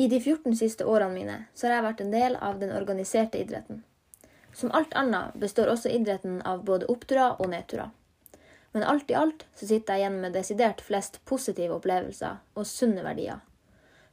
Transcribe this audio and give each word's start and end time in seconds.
I 0.00 0.06
de 0.08 0.16
14 0.20 0.56
siste 0.56 0.84
årene 0.88 1.12
mine 1.12 1.34
så 1.52 1.66
har 1.66 1.74
jeg 1.74 1.84
vært 1.84 1.98
en 2.00 2.12
del 2.14 2.36
av 2.40 2.54
den 2.56 2.70
organiserte 2.72 3.36
idretten. 3.36 3.82
Som 4.56 4.70
alt 4.72 4.94
annet 4.96 5.34
består 5.42 5.68
også 5.68 5.90
idretten 5.92 6.38
av 6.48 6.62
både 6.64 6.86
oppturer 6.88 7.36
og 7.36 7.50
nedturer. 7.52 7.90
Men 8.72 8.86
alt 8.88 9.10
i 9.12 9.18
alt 9.20 9.44
så 9.52 9.68
sitter 9.68 9.98
jeg 9.98 10.06
igjen 10.06 10.16
med 10.22 10.32
desidert 10.32 10.80
flest 10.86 11.18
positive 11.28 11.76
opplevelser 11.76 12.38
og 12.56 12.68
sunne 12.70 13.04
verdier, 13.04 13.42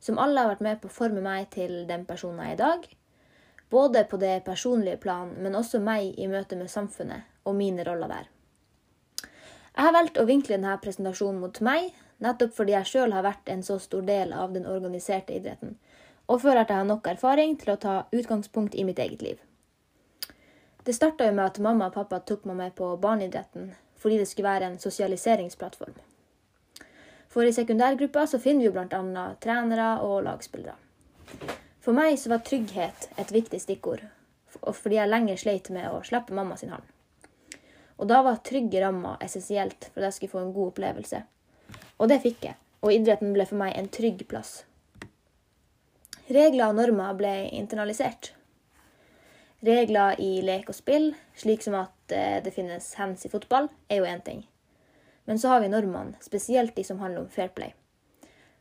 som 0.04 0.20
alle 0.20 0.44
har 0.44 0.52
vært 0.52 0.66
med 0.68 0.82
på 0.82 0.92
å 0.92 0.96
forme 0.98 1.24
meg 1.24 1.48
til 1.56 1.78
den 1.88 2.04
personen 2.10 2.44
jeg 2.44 2.58
er 2.58 2.60
i 2.60 2.64
dag, 2.66 2.90
både 3.72 4.04
på 4.12 4.20
det 4.20 4.34
personlige 4.44 5.00
plan, 5.08 5.32
men 5.40 5.56
også 5.56 5.80
meg 5.80 6.20
i 6.20 6.28
møte 6.28 6.60
med 6.60 6.74
samfunnet 6.74 7.48
og 7.48 7.56
mine 7.56 7.88
roller 7.88 8.12
der. 8.12 8.28
Jeg 9.24 9.88
har 9.88 9.96
valgt 9.96 10.20
å 10.20 10.28
vinkle 10.28 10.58
denne 10.58 10.76
presentasjonen 10.84 11.40
mot 11.48 11.64
meg, 11.64 11.94
nettopp 12.24 12.56
fordi 12.58 12.76
jeg 12.76 12.90
sjøl 12.92 13.14
har 13.16 13.26
vært 13.26 13.50
en 13.54 13.64
så 13.64 13.78
stor 13.80 14.06
del 14.08 14.34
av 14.34 14.54
den 14.56 14.68
organiserte 14.70 15.36
idretten, 15.38 15.76
og 16.28 16.42
føler 16.44 16.64
at 16.64 16.74
jeg 16.74 16.82
har 16.82 16.90
nok 16.90 17.08
erfaring 17.08 17.56
til 17.62 17.74
å 17.74 17.80
ta 17.82 17.98
utgangspunkt 18.12 18.76
i 18.76 18.86
mitt 18.88 19.00
eget 19.00 19.22
liv. 19.22 19.40
Det 20.84 20.96
starta 20.96 21.28
jo 21.28 21.36
med 21.36 21.46
at 21.46 21.60
mamma 21.60 21.90
og 21.90 21.98
pappa 21.98 22.22
tok 22.24 22.46
meg 22.48 22.56
med 22.62 22.76
på 22.78 22.94
barneidretten 23.04 23.74
fordi 23.98 24.20
det 24.22 24.28
skulle 24.30 24.48
være 24.48 24.68
en 24.70 24.78
sosialiseringsplattform. 24.80 25.96
For 27.34 27.44
i 27.44 27.54
sekundærgruppa 27.54 28.28
så 28.30 28.40
finner 28.40 28.62
vi 28.62 28.68
jo 28.70 28.76
bl.a. 28.76 29.24
trenere 29.42 29.88
og 30.06 30.22
lagspillere. 30.28 30.76
For 31.84 31.98
meg 31.98 32.20
så 32.22 32.30
var 32.32 32.46
trygghet 32.46 33.10
et 33.18 33.34
viktig 33.34 33.60
stikkord, 33.64 34.04
fordi 34.62 35.00
jeg 35.00 35.12
lenge 35.12 35.36
sleit 35.42 35.72
med 35.74 35.90
å 35.90 36.04
slippe 36.08 36.36
mamma 36.38 36.56
sin 36.60 36.72
hånd. 36.72 36.86
Og 37.98 38.08
da 38.08 38.22
var 38.24 38.44
trygge 38.46 38.82
rammer 38.84 39.18
essensielt 39.26 39.90
for 39.90 40.04
at 40.04 40.12
jeg 40.12 40.18
skulle 40.20 40.36
få 40.36 40.44
en 40.46 40.54
god 40.54 40.76
opplevelse. 40.76 41.24
Og 41.98 42.10
det 42.12 42.22
fikk 42.24 42.44
jeg, 42.46 42.58
og 42.86 42.94
idretten 42.94 43.34
ble 43.34 43.46
for 43.50 43.60
meg 43.60 43.74
en 43.78 43.90
trygg 43.90 44.24
plass. 44.30 44.62
Regler 46.28 46.70
og 46.70 46.76
normer 46.78 47.16
ble 47.18 47.34
internalisert. 47.56 48.34
Regler 49.66 50.20
i 50.22 50.42
lek 50.46 50.68
og 50.70 50.76
spill, 50.78 51.10
slik 51.40 51.64
som 51.66 51.78
at 51.80 52.14
eh, 52.14 52.38
det 52.44 52.54
finnes 52.54 52.92
hands 53.00 53.26
i 53.26 53.32
fotball, 53.32 53.72
er 53.90 54.02
jo 54.02 54.10
én 54.10 54.22
ting. 54.22 54.44
Men 55.26 55.40
så 55.40 55.50
har 55.54 55.64
vi 55.64 55.72
normene, 55.72 56.14
spesielt 56.22 56.76
de 56.76 56.84
som 56.84 57.00
handler 57.00 57.24
om 57.24 57.32
fair 57.32 57.50
play. 57.56 57.74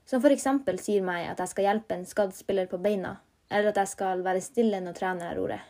Som 0.07 0.23
f.eks. 0.23 0.47
sier 0.81 1.03
meg 1.05 1.27
at 1.29 1.43
jeg 1.43 1.53
skal 1.53 1.69
hjelpe 1.69 1.99
en 1.99 2.07
skadd 2.07 2.33
spiller 2.35 2.71
på 2.71 2.81
beina, 2.81 3.17
eller 3.51 3.75
at 3.75 3.83
jeg 3.83 3.93
skal 3.93 4.23
være 4.25 4.45
stille 4.47 4.81
når 4.81 4.97
treneren 4.97 5.43
ordet. 5.43 5.61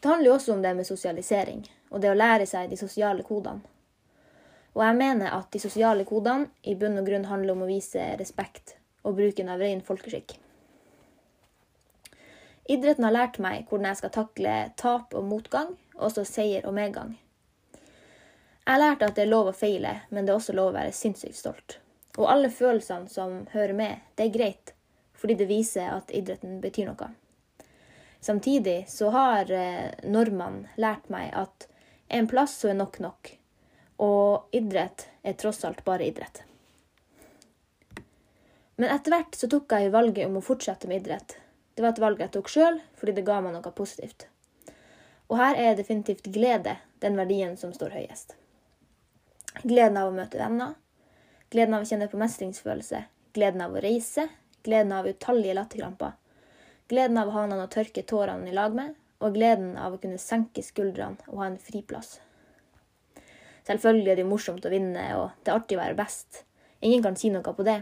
Det 0.00 0.08
handler 0.08 0.30
jo 0.30 0.36
også 0.36 0.54
om 0.54 0.62
det 0.62 0.76
med 0.76 0.88
sosialisering, 0.88 1.64
og 1.90 2.00
det 2.00 2.12
å 2.12 2.16
lære 2.16 2.46
seg 2.48 2.70
de 2.70 2.78
sosiale 2.80 3.24
kodene. 3.26 3.64
Og 4.76 4.84
jeg 4.84 4.98
mener 5.00 5.32
at 5.34 5.48
de 5.50 5.62
sosiale 5.62 6.04
kodene 6.06 6.50
i 6.62 6.76
bunn 6.78 7.00
og 7.00 7.08
grunn 7.08 7.26
handler 7.30 7.56
om 7.56 7.64
å 7.64 7.70
vise 7.70 8.12
respekt 8.20 8.76
og 9.02 9.16
bruken 9.18 9.50
av 9.50 9.62
ren 9.62 9.82
folkeskikk. 9.82 10.36
Idretten 12.70 13.06
har 13.06 13.16
lært 13.16 13.40
meg 13.42 13.66
hvordan 13.66 13.88
jeg 13.88 13.98
skal 13.98 14.12
takle 14.14 14.54
tap 14.78 15.16
og 15.18 15.26
motgang, 15.26 15.72
og 15.96 16.10
også 16.10 16.22
seier 16.28 16.66
og 16.68 16.76
medgang. 16.76 17.16
Jeg 18.60 18.76
har 18.76 18.82
lært 18.84 19.02
at 19.02 19.16
det 19.16 19.24
er 19.24 19.32
lov 19.32 19.50
å 19.50 19.56
feile, 19.56 19.96
men 20.10 20.22
det 20.26 20.30
er 20.30 20.38
også 20.38 20.54
lov 20.54 20.70
å 20.70 20.76
være 20.76 20.94
sinnssykt 20.94 21.38
stolt. 21.38 21.80
Og 22.18 22.28
alle 22.30 22.50
følelsene 22.52 23.10
som 23.10 23.40
hører 23.50 23.74
med, 23.74 24.04
det 24.14 24.28
er 24.28 24.36
greit, 24.36 24.72
fordi 25.18 25.34
det 25.40 25.48
viser 25.50 25.90
at 25.96 26.14
idretten 26.14 26.60
betyr 26.62 26.92
noe. 26.92 27.10
Samtidig 28.20 28.84
så 28.92 29.10
har 29.10 29.50
eh, 29.50 29.90
normene 30.04 30.70
lært 30.78 31.08
meg 31.10 31.32
at 31.34 31.66
en 32.12 32.28
plass 32.30 32.58
så 32.60 32.70
er 32.70 32.78
nok 32.78 33.00
nok, 33.02 33.32
og 34.00 34.56
idrett 34.56 35.08
er 35.22 35.36
tross 35.36 35.64
alt 35.68 35.84
bare 35.84 36.06
idrett. 36.08 36.42
Men 38.80 38.94
etter 38.94 39.12
hvert 39.12 39.36
så 39.36 39.48
tok 39.52 39.72
jeg 39.76 39.92
valget 39.92 40.24
om 40.24 40.38
å 40.40 40.44
fortsette 40.44 40.88
med 40.88 41.02
idrett. 41.02 41.36
Det 41.74 41.84
var 41.84 41.92
et 41.92 42.00
valg 42.00 42.22
jeg 42.22 42.32
tok 42.32 42.48
sjøl, 42.48 42.78
fordi 42.96 43.18
det 43.18 43.26
ga 43.26 43.42
meg 43.44 43.52
noe 43.52 43.72
positivt. 43.76 44.24
Og 45.28 45.36
her 45.36 45.58
er 45.60 45.76
definitivt 45.76 46.30
glede 46.32 46.78
den 47.04 47.18
verdien 47.20 47.58
som 47.60 47.74
står 47.76 47.92
høyest. 47.98 48.34
Gleden 49.62 49.98
av 50.00 50.08
å 50.08 50.16
møte 50.16 50.40
venner, 50.40 50.72
gleden 51.52 51.76
av 51.76 51.84
å 51.84 51.90
kjenne 51.90 52.08
på 52.08 52.20
mestringsfølelse, 52.22 53.02
gleden 53.36 53.66
av 53.66 53.76
å 53.76 53.84
reise, 53.84 54.30
gleden 54.64 54.96
av 54.96 55.10
utallige 55.10 55.58
latterkramper, 55.58 56.16
gleden 56.88 57.20
av 57.20 57.28
å 57.28 57.36
ha 57.36 57.44
noen 57.50 57.66
å 57.66 57.70
tørke 57.70 58.06
tårene 58.06 58.48
i 58.48 58.56
lag 58.56 58.74
med, 58.74 58.96
og 59.20 59.36
gleden 59.36 59.74
av 59.76 59.94
å 59.94 60.00
kunne 60.00 60.18
senke 60.22 60.64
skuldrene 60.64 61.20
og 61.28 61.42
ha 61.42 61.50
en 61.50 61.60
friplass. 61.60 62.16
Selvfølgelig 63.70 64.10
er 64.10 64.18
det 64.18 64.26
morsomt 64.26 64.64
å 64.66 64.70
vinne, 64.72 65.02
og 65.14 65.44
det 65.44 65.52
er 65.52 65.60
artig 65.60 65.76
å 65.78 65.80
være 65.84 65.98
best. 65.98 66.42
Ingen 66.82 67.04
kan 67.04 67.16
si 67.18 67.28
noe 67.30 67.54
på 67.54 67.62
det. 67.62 67.76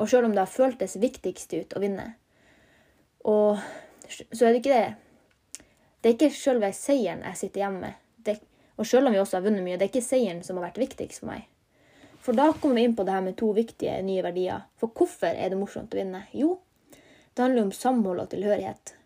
Og 0.00 0.08
sjøl 0.08 0.24
om 0.24 0.32
det 0.32 0.40
har 0.40 0.48
føltes 0.48 0.96
viktigst 1.02 1.52
ut 1.52 1.74
å 1.76 1.82
vinne, 1.82 2.14
og 3.28 3.60
så 4.08 4.48
er 4.48 4.50
det 4.50 4.62
ikke 4.62 4.74
det 4.74 4.94
Det 6.02 6.08
er 6.08 6.14
ikke 6.16 6.34
sjølve 6.34 6.72
seieren 6.74 7.20
jeg 7.28 7.38
sitter 7.38 7.62
hjemme 7.62 7.84
med. 7.84 7.98
Det, 8.26 8.32
og 8.74 8.88
sjøl 8.88 9.06
om 9.06 9.14
vi 9.14 9.20
også 9.22 9.36
har 9.38 9.44
vunnet 9.44 9.62
mye, 9.62 9.76
det 9.78 9.86
er 9.86 9.92
ikke 9.92 10.02
seieren 10.02 10.40
som 10.42 10.58
har 10.58 10.66
vært 10.66 10.80
viktigst 10.82 11.22
for 11.22 11.30
meg. 11.30 11.44
For 12.24 12.34
da 12.34 12.48
kommer 12.56 12.80
vi 12.80 12.88
inn 12.88 12.96
på 12.98 13.04
det 13.06 13.14
her 13.14 13.22
med 13.22 13.36
to 13.38 13.52
viktige 13.54 14.00
nye 14.02 14.24
verdier. 14.24 14.64
For 14.80 14.90
hvorfor 14.90 15.30
er 15.30 15.52
det 15.52 15.60
morsomt 15.60 15.94
å 15.94 16.00
vinne? 16.00 16.24
Jo, 16.34 16.56
det 16.90 17.44
handler 17.44 17.68
om 17.68 17.72
samhold 17.76 18.24
og 18.24 18.32
tilhørighet. 18.32 18.96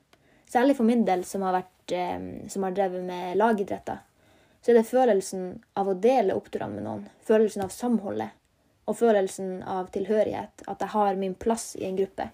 Særlig 0.48 0.78
for 0.78 0.88
min 0.88 1.04
del, 1.04 1.26
som 1.28 1.44
har, 1.44 1.58
vært, 1.58 1.92
eh, 1.92 2.48
som 2.48 2.64
har 2.64 2.76
drevet 2.76 3.04
med 3.04 3.36
lagidretter, 3.36 4.00
så 4.66 4.72
er 4.72 4.80
det 4.80 4.88
følelsen 4.88 5.42
av 5.78 5.86
å 5.86 5.92
dele 5.94 6.34
oppturene 6.34 6.74
med 6.74 6.82
noen. 6.82 7.02
Følelsen 7.22 7.62
av 7.62 7.68
samholdet. 7.70 8.32
Og 8.90 8.96
følelsen 8.98 9.60
av 9.62 9.92
tilhørighet. 9.94 10.64
At 10.66 10.80
jeg 10.82 10.90
har 10.90 11.20
min 11.20 11.36
plass 11.38 11.76
i 11.78 11.84
en 11.86 11.94
gruppe. 11.94 12.26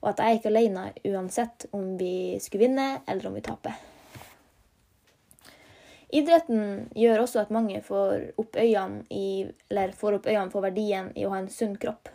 Og 0.00 0.08
at 0.08 0.22
jeg 0.22 0.30
er 0.30 0.38
ikke 0.38 0.52
alene 0.54 0.84
uansett 1.04 1.66
om 1.76 1.90
vi 2.00 2.38
skulle 2.40 2.62
vinne 2.62 2.86
eller 3.04 3.28
om 3.28 3.36
vi 3.36 3.42
taper. 3.44 3.76
Idretten 6.08 6.88
gjør 6.96 7.26
også 7.26 7.42
at 7.42 7.52
mange 7.52 7.82
får 7.84 8.24
opp 8.40 8.56
øynene, 8.56 9.04
i, 9.12 9.44
får 10.00 10.18
opp 10.22 10.30
øynene 10.32 10.54
for 10.54 10.64
verdien 10.64 11.12
i 11.20 11.28
å 11.28 11.34
ha 11.34 11.42
en 11.42 11.52
sunn 11.52 11.76
kropp. 11.76 12.08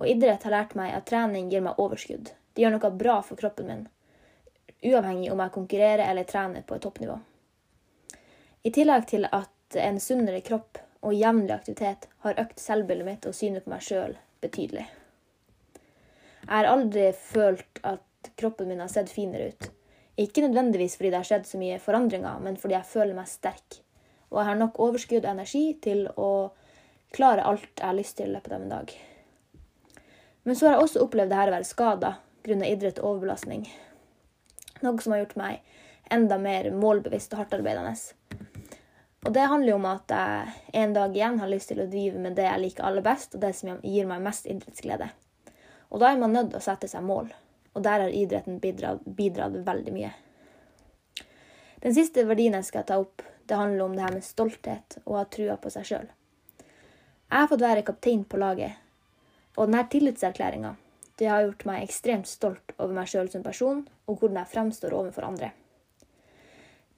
Og 0.00 0.08
idrett 0.08 0.48
har 0.48 0.56
lært 0.62 0.74
meg 0.80 0.96
at 0.96 1.10
trening 1.12 1.52
gir 1.52 1.68
meg 1.68 1.76
overskudd. 1.76 2.32
Det 2.56 2.64
gjør 2.64 2.78
noe 2.78 2.94
bra 3.04 3.20
for 3.20 3.36
kroppen 3.36 3.68
min, 3.68 3.86
uavhengig 4.80 5.28
om 5.36 5.44
jeg 5.44 5.56
konkurrerer 5.60 6.06
eller 6.08 6.24
trener 6.24 6.64
på 6.64 6.80
et 6.80 6.88
toppnivå. 6.88 7.20
I 8.64 8.70
tillegg 8.72 9.04
til 9.10 9.26
at 9.28 9.76
en 9.76 9.98
sunnere 10.00 10.40
kropp 10.40 10.78
og 11.04 11.12
jevnlig 11.12 11.52
aktivitet 11.52 12.06
har 12.24 12.38
økt 12.40 12.62
selvbildet 12.62 13.04
mitt 13.04 13.26
og 13.28 13.36
synet 13.36 13.66
på 13.66 13.72
meg 13.74 13.84
sjøl 13.84 14.14
betydelig. 14.40 14.86
Jeg 16.44 16.52
har 16.52 16.68
aldri 16.70 17.10
følt 17.12 17.80
at 17.84 18.30
kroppen 18.40 18.70
min 18.70 18.80
har 18.80 18.88
sett 18.92 19.12
finere 19.12 19.50
ut. 19.52 19.68
Ikke 20.16 20.46
nødvendigvis 20.46 20.96
fordi 20.96 21.10
det 21.12 21.20
har 21.20 21.28
skjedd 21.28 21.48
så 21.48 21.60
mye 21.60 21.76
forandringer, 21.82 22.40
men 22.40 22.56
fordi 22.60 22.78
jeg 22.78 22.88
føler 22.88 23.18
meg 23.18 23.28
sterk. 23.28 23.80
Og 24.32 24.40
jeg 24.40 24.48
har 24.48 24.60
nok 24.62 24.80
overskudd 24.80 25.26
og 25.26 25.32
energi 25.34 25.64
til 25.84 26.06
å 26.16 26.30
klare 27.14 27.44
alt 27.44 27.68
jeg 27.68 27.84
har 27.84 28.00
lyst 28.00 28.16
til 28.16 28.30
i 28.30 28.34
løpet 28.38 28.56
av 28.56 28.64
en 28.64 28.72
dag. 28.72 28.96
Men 30.44 30.56
så 30.56 30.70
har 30.70 30.78
jeg 30.78 30.86
også 30.88 31.04
opplevd 31.04 31.32
det 31.34 31.42
her 31.42 31.52
å 31.52 31.56
være 31.58 31.68
skada 31.68 32.16
grunnet 32.44 32.72
idrett 32.72 33.04
og 33.04 33.12
overbelastning. 33.12 33.68
Noe 34.80 35.04
som 35.04 35.12
har 35.12 35.26
gjort 35.26 35.40
meg 35.40 35.60
enda 36.12 36.38
mer 36.40 36.70
målbevisst 36.72 37.32
og 37.32 37.44
hardtarbeidende. 37.44 37.94
Og 39.24 39.32
det 39.32 39.46
handler 39.48 39.70
jo 39.72 39.76
om 39.78 39.86
at 39.88 40.12
jeg 40.12 40.80
en 40.84 40.92
dag 40.92 41.14
igjen 41.16 41.38
har 41.40 41.48
lyst 41.48 41.70
til 41.72 41.80
å 41.80 41.88
drive 41.88 42.20
med 42.20 42.36
det 42.36 42.44
jeg 42.44 42.60
liker 42.60 42.84
aller 42.84 43.04
best, 43.04 43.34
og 43.34 43.40
det 43.40 43.54
som 43.56 43.78
gir 43.80 44.08
meg 44.10 44.24
mest 44.24 44.46
idrettsglede. 44.50 45.08
Og 45.88 46.02
da 46.02 46.10
er 46.10 46.20
man 46.20 46.34
nødt 46.36 46.52
til 46.52 46.60
å 46.60 46.66
sette 46.66 46.90
seg 46.90 47.06
mål. 47.06 47.30
Og 47.74 47.82
der 47.82 48.04
har 48.04 48.12
idretten 48.12 48.60
bidratt, 48.62 49.00
bidratt 49.04 49.56
veldig 49.66 49.94
mye. 49.94 50.12
Den 51.82 51.96
siste 51.96 52.26
verdien 52.28 52.54
jeg 52.58 52.68
skal 52.68 52.84
ta 52.88 53.00
opp, 53.00 53.24
det 53.48 53.58
handler 53.58 53.84
om 53.84 53.96
det 53.96 54.04
her 54.04 54.14
med 54.14 54.24
stolthet 54.24 54.98
og 55.04 55.16
å 55.16 55.18
ha 55.22 55.24
trua 55.28 55.56
på 55.60 55.72
seg 55.72 55.88
sjøl. 55.88 56.06
Jeg 56.60 57.40
har 57.40 57.50
fått 57.50 57.64
være 57.64 57.84
kaptein 57.84 58.22
på 58.28 58.38
laget, 58.40 58.76
og 59.56 59.66
denne 59.66 59.82
tillitserklæringa 59.90 60.76
har 61.22 61.44
gjort 61.44 61.66
meg 61.68 61.84
ekstremt 61.84 62.28
stolt 62.28 62.72
over 62.76 62.94
meg 62.96 63.10
sjøl 63.10 63.28
som 63.30 63.44
person, 63.44 63.84
og 64.06 64.18
hvordan 64.18 64.40
jeg 64.42 64.52
fremstår 64.52 64.96
overfor 64.96 65.28
andre. 65.28 65.52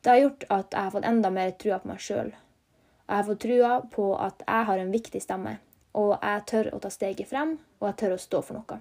Det 0.06 0.10
har 0.10 0.18
gjort 0.18 0.44
at 0.54 0.66
jeg 0.70 0.86
har 0.86 0.90
fått 0.94 1.06
enda 1.08 1.30
mer 1.34 1.48
trua 1.58 1.76
på 1.82 1.88
meg 1.90 1.98
sjøl. 1.98 2.28
Jeg 2.30 3.10
har 3.10 3.24
fått 3.26 3.40
trua 3.42 3.70
på 3.90 4.04
at 4.22 4.44
jeg 4.46 4.66
har 4.68 4.78
en 4.78 4.92
viktig 4.94 5.18
stemme, 5.24 5.56
og 5.98 6.12
jeg 6.14 6.44
tør 6.46 6.68
å 6.76 6.78
ta 6.84 6.92
steget 6.94 7.26
frem, 7.26 7.56
og 7.80 7.88
jeg 7.88 7.98
tør 8.04 8.14
å 8.14 8.20
stå 8.22 8.42
for 8.46 8.60
noe. 8.60 8.78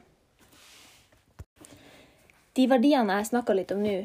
De 2.54 2.68
verdiene 2.70 3.18
jeg 3.18 3.32
snakka 3.32 3.58
litt 3.58 3.74
om 3.74 3.82
nå, 3.82 3.96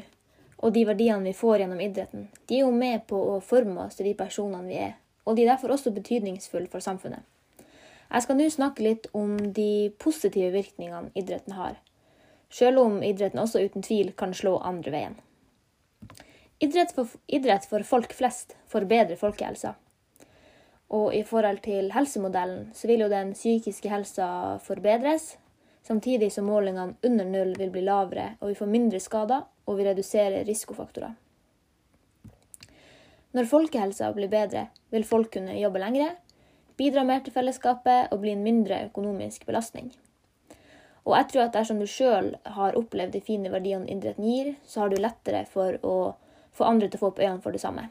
og 0.65 0.73
de 0.73 0.87
verdiene 0.89 1.29
vi 1.29 1.37
får 1.37 1.61
gjennom 1.61 1.85
idretten, 1.85 2.25
de 2.49 2.57
er 2.57 2.65
jo 2.65 2.73
med 2.73 3.05
på 3.13 3.21
å 3.35 3.39
forme 3.53 3.85
oss 3.85 4.01
til 4.01 4.09
de 4.09 4.17
personene 4.17 4.65
vi 4.73 4.81
er, 4.89 4.97
og 5.21 5.37
de 5.37 5.45
er 5.45 5.53
derfor 5.53 5.77
også 5.77 5.93
betydningsfulle 5.93 6.73
for 6.73 6.81
samfunnet. 6.81 7.21
Jeg 8.09 8.25
skal 8.25 8.41
nå 8.41 8.49
snakke 8.49 8.89
litt 8.89 9.11
om 9.13 9.37
de 9.61 9.91
positive 10.01 10.55
virkningene 10.57 11.13
idretten 11.13 11.53
har, 11.53 11.77
selv 12.49 12.81
om 12.81 13.03
idretten 13.05 13.45
også 13.45 13.61
uten 13.61 13.85
tvil 13.85 14.09
kan 14.17 14.33
slå 14.33 14.57
andre 14.57 14.97
veien. 14.97 15.21
Idrett 16.61 16.91
for, 16.93 17.07
idrett 17.27 17.65
for 17.65 17.83
folk 17.83 18.13
flest 18.13 18.53
forbedrer 18.69 19.17
folkehelsa. 19.17 19.73
Og 20.93 21.15
i 21.15 21.23
forhold 21.25 21.63
til 21.65 21.87
helsemodellen 21.95 22.67
så 22.77 22.89
vil 22.91 23.01
jo 23.01 23.07
den 23.09 23.31
psykiske 23.33 23.89
helsa 23.89 24.27
forbedres, 24.61 25.39
samtidig 25.81 26.29
som 26.35 26.45
målingene 26.45 26.99
under 27.07 27.25
null 27.25 27.55
vil 27.57 27.73
bli 27.73 27.81
lavere, 27.87 28.35
og 28.39 28.51
vi 28.51 28.59
får 28.59 28.69
mindre 28.75 29.01
skader, 29.01 29.47
og 29.65 29.79
vi 29.79 29.89
reduserer 29.89 30.45
risikofaktorer. 30.45 31.17
Når 33.33 33.49
folkehelsa 33.49 34.11
blir 34.13 34.29
bedre, 34.29 34.67
vil 34.93 35.07
folk 35.07 35.33
kunne 35.33 35.57
jobbe 35.57 35.81
lengre, 35.81 36.11
bidra 36.77 37.01
mer 37.07 37.25
til 37.25 37.33
fellesskapet 37.33 38.11
og 38.13 38.21
bli 38.21 38.35
en 38.35 38.45
mindre 38.45 38.83
økonomisk 38.91 39.49
belastning. 39.49 39.89
Og 41.07 41.15
jeg 41.17 41.31
tror 41.31 41.47
at 41.47 41.55
dersom 41.55 41.79
du 41.81 41.87
sjøl 41.89 42.35
har 42.45 42.77
opplevd 42.77 43.15
de 43.15 43.23
fine 43.25 43.49
verdiene 43.49 43.89
idretten 43.89 44.27
gir, 44.27 44.57
så 44.61 44.83
har 44.83 44.91
du 44.91 45.01
lettere 45.01 45.47
for 45.49 45.79
å 45.81 45.95
få 46.53 46.67
andre 46.67 46.89
til 46.89 46.99
å 46.99 47.03
få 47.05 47.11
opp 47.11 47.21
øynene 47.21 47.41
for 47.43 47.55
det 47.55 47.63
samme. 47.63 47.87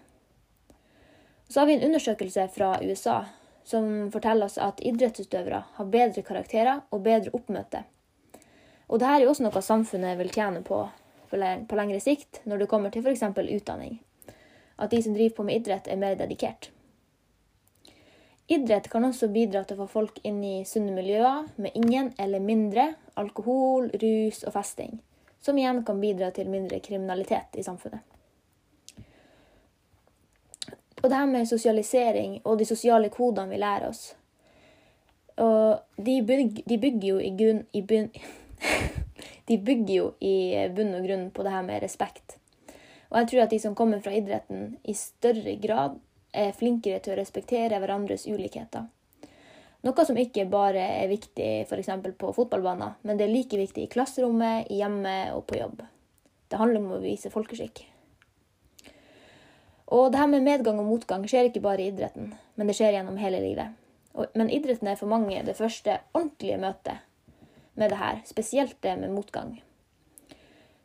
Så 1.48 1.60
har 1.60 1.66
vi 1.66 1.78
en 1.78 1.86
undersøkelse 1.88 2.48
fra 2.54 2.76
USA 2.82 3.24
som 3.64 4.10
forteller 4.12 4.46
oss 4.46 4.58
at 4.58 4.80
idrettsutøvere 4.86 5.64
har 5.76 5.92
bedre 5.92 6.22
karakterer 6.26 6.84
og 6.90 7.02
bedre 7.06 7.32
oppmøte. 7.36 7.84
Og 8.90 8.98
dette 8.98 9.12
er 9.14 9.24
jo 9.24 9.30
også 9.32 9.46
noe 9.46 9.62
samfunnet 9.62 10.18
vil 10.18 10.32
tjene 10.34 10.62
på 10.66 10.84
på 11.30 11.76
lengre 11.78 12.00
sikt, 12.02 12.40
når 12.44 12.58
det 12.58 12.66
kommer 12.66 12.90
til 12.90 13.06
f.eks. 13.06 13.22
utdanning. 13.22 14.00
At 14.78 14.90
de 14.90 15.02
som 15.02 15.14
driver 15.14 15.36
på 15.36 15.46
med 15.46 15.60
idrett, 15.60 15.88
er 15.88 16.00
mer 16.00 16.16
dedikert. 16.18 16.70
Idrett 18.50 18.88
kan 18.90 19.04
også 19.06 19.28
bidra 19.30 19.62
til 19.64 19.78
å 19.78 19.84
få 19.84 19.92
folk 19.92 20.18
inn 20.26 20.40
i 20.42 20.64
sunne 20.66 20.90
miljøer 20.96 21.46
med 21.56 21.76
ingen 21.78 22.10
eller 22.18 22.42
mindre 22.42 22.94
alkohol, 23.14 23.92
rus 23.94 24.42
og 24.42 24.56
festing, 24.56 24.98
som 25.38 25.58
igjen 25.58 25.84
kan 25.86 26.00
bidra 26.02 26.32
til 26.34 26.50
mindre 26.50 26.80
kriminalitet 26.82 27.54
i 27.54 27.62
samfunnet. 27.62 28.02
Og 31.00 31.08
det 31.08 31.16
her 31.16 31.28
med 31.30 31.48
sosialisering 31.48 32.40
og 32.44 32.58
de 32.60 32.66
sosiale 32.68 33.08
kodene 33.12 33.48
vi 33.50 33.60
lærer 33.60 33.88
oss. 33.88 34.10
Og 35.40 35.80
de, 35.96 36.18
bygger, 36.26 36.62
de 36.68 36.78
bygger 36.78 37.08
jo 37.08 37.20
i 37.24 37.30
grunn 37.36 37.64
i 37.72 37.82
bunn 37.82 38.10
De 39.48 39.56
bygger 39.58 39.94
jo 39.94 40.06
i 40.22 40.34
bunn 40.76 40.92
og 40.94 41.06
grunn 41.06 41.26
på 41.34 41.42
det 41.42 41.54
her 41.54 41.64
med 41.66 41.82
respekt. 41.82 42.36
Og 43.10 43.18
jeg 43.18 43.30
tror 43.30 43.44
at 43.44 43.54
de 43.54 43.58
som 43.58 43.74
kommer 43.74 44.02
fra 44.04 44.12
idretten, 44.14 44.76
i 44.86 44.94
større 44.94 45.56
grad 45.58 45.96
er 46.30 46.54
flinkere 46.54 47.00
til 47.02 47.16
å 47.16 47.18
respektere 47.18 47.80
hverandres 47.82 48.28
ulikheter. 48.30 48.86
Noe 49.82 50.04
som 50.04 50.18
ikke 50.20 50.44
bare 50.52 50.82
er 51.00 51.08
viktig 51.10 51.48
f.eks. 51.64 51.88
på 52.20 52.34
fotballbaner, 52.36 52.98
men 53.02 53.18
det 53.18 53.26
er 53.26 53.32
like 53.32 53.58
viktig 53.58 53.86
i 53.86 53.90
klasserommet, 53.90 54.68
i 54.70 54.82
hjemmet 54.82 55.32
og 55.34 55.46
på 55.48 55.58
jobb. 55.58 55.80
Det 56.50 56.60
handler 56.60 56.84
om 56.84 56.92
å 56.98 57.02
vise 57.02 57.32
folkeskikk. 57.32 57.86
Og 59.90 60.12
det 60.12 60.20
her 60.20 60.30
med 60.30 60.46
medgang 60.46 60.78
og 60.78 60.86
motgang 60.86 61.24
skjer 61.26 61.48
ikke 61.48 61.62
bare 61.64 61.82
i 61.82 61.88
idretten, 61.90 62.30
men 62.54 62.68
det 62.70 62.76
skjer 62.78 62.94
gjennom 62.94 63.18
hele 63.18 63.40
livet. 63.42 63.74
Men 64.38 64.50
idretten 64.50 64.90
er 64.90 64.98
for 64.98 65.10
mange 65.10 65.42
det 65.46 65.56
første 65.58 65.98
ordentlige 66.14 66.58
møtet 66.62 67.02
med 67.74 67.90
det 67.90 67.98
her, 67.98 68.20
spesielt 68.26 68.76
det 68.82 68.96
med 69.00 69.14
motgang. 69.14 69.56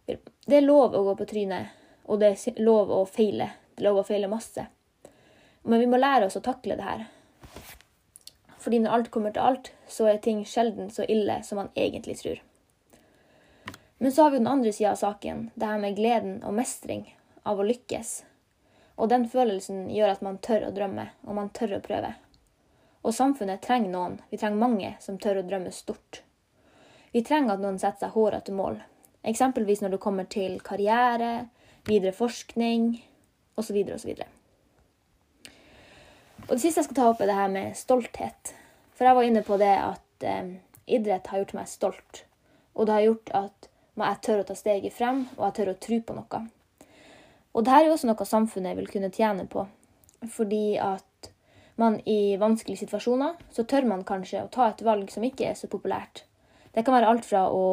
Det 0.06 0.57
er 0.57 0.66
lov 0.66 0.94
å 0.94 1.04
gå 1.10 1.16
på 1.19 1.30
trynet, 1.30 1.74
og 2.06 2.22
det 2.22 2.34
er 2.34 2.62
lov 2.62 2.94
å 2.94 3.04
feile. 3.10 3.52
Det 3.75 3.84
er 3.84 3.90
lov 3.90 4.02
å 4.02 4.07
feile 4.07 4.30
masse. 4.31 4.68
Men 5.66 5.81
vi 5.81 5.90
må 5.90 5.98
lære 5.98 6.28
oss 6.28 6.38
å 6.38 6.44
takle 6.46 6.78
det 6.78 6.86
her. 6.86 7.07
Fordi 8.62 8.81
når 8.81 8.98
alt 8.98 9.10
kommer 9.13 9.34
til 9.34 9.46
alt, 9.46 9.72
så 9.90 10.10
er 10.10 10.22
ting 10.22 10.44
sjelden 10.50 10.90
så 10.94 11.06
ille 11.10 11.42
som 11.46 11.62
man 11.62 11.74
egentlig 11.75 12.18
tror. 12.22 12.42
Men 13.98 14.13
så 14.13 14.25
har 14.25 14.34
vi 14.34 14.42
den 14.42 14.50
andre 14.50 14.74
sida 14.74 14.94
av 14.94 15.02
saken, 15.02 15.50
det 15.56 15.69
her 15.69 15.81
med 15.81 15.98
gleden 15.98 16.40
og 16.46 16.57
mestring 16.57 17.06
av 17.46 17.62
å 17.62 17.66
lykkes. 17.66 18.24
Og 18.95 19.09
den 19.12 19.25
følelsen 19.30 19.89
gjør 19.92 20.15
at 20.15 20.24
man 20.24 20.38
tør 20.44 20.69
å 20.69 20.75
drømme, 20.75 21.09
og 21.27 21.36
man 21.36 21.51
tør 21.56 21.77
å 21.77 21.83
prøve. 21.83 22.13
Og 23.06 23.13
samfunnet 23.13 23.62
trenger 23.62 23.92
noen, 23.92 24.19
vi 24.31 24.39
trenger 24.42 24.62
mange, 24.62 24.94
som 25.03 25.19
tør 25.21 25.42
å 25.42 25.47
drømme 25.47 25.74
stort. 25.75 26.21
Vi 27.13 27.21
trenger 27.24 27.56
at 27.56 27.63
noen 27.63 27.77
setter 27.80 28.07
seg 28.07 28.15
hårete 28.15 28.56
mål. 28.56 28.80
Eksempelvis 29.25 29.81
når 29.83 29.95
det 29.95 30.01
kommer 30.03 30.27
til 30.31 30.57
karriere, 30.63 31.47
videre 31.88 32.15
forskning 32.15 32.95
osv. 33.59 33.77
osv. 33.95 34.12
Og 36.45 36.51
det 36.51 36.62
siste 36.62 36.81
jeg 36.81 36.89
skal 36.89 36.97
ta 36.97 37.07
opp, 37.12 37.21
er 37.21 37.31
det 37.31 37.38
her 37.38 37.53
med 37.53 37.77
stolthet. 37.77 38.53
For 38.95 39.07
jeg 39.07 39.18
var 39.18 39.27
inne 39.27 39.44
på 39.45 39.57
det 39.62 39.74
at 39.75 40.25
eh, 40.27 40.51
idrett 40.86 41.31
har 41.31 41.42
gjort 41.42 41.56
meg 41.57 41.71
stolt. 41.71 42.25
Og 42.75 42.88
det 42.88 42.97
har 42.97 43.07
gjort 43.07 43.31
at 43.42 43.69
jeg 43.95 44.21
tør 44.27 44.42
å 44.42 44.47
ta 44.50 44.57
steget 44.59 44.94
frem, 44.94 45.25
og 45.38 45.47
jeg 45.47 45.57
tør 45.59 45.71
å 45.71 45.80
tro 45.88 46.01
på 46.03 46.18
noe. 46.18 46.42
Og 47.56 47.63
dette 47.63 47.80
er 47.80 47.88
jo 47.88 47.96
også 47.96 48.10
noe 48.10 48.28
samfunnet 48.28 48.75
vil 48.78 48.90
kunne 48.92 49.12
tjene 49.16 49.48
på. 49.48 49.63
Fordi 50.31 50.78
at 50.81 51.30
man 51.80 51.98
i 52.07 52.36
vanskelige 52.40 52.84
situasjoner, 52.84 53.36
så 53.52 53.63
tør 53.63 53.88
man 53.88 54.04
kanskje 54.07 54.44
å 54.44 54.52
ta 54.52 54.69
et 54.69 54.84
valg 54.84 55.12
som 55.12 55.24
ikke 55.24 55.50
er 55.50 55.57
så 55.60 55.69
populært. 55.72 56.24
Det 56.75 56.84
kan 56.84 56.96
være 56.96 57.10
alt 57.12 57.28
fra 57.28 57.46
å 57.52 57.66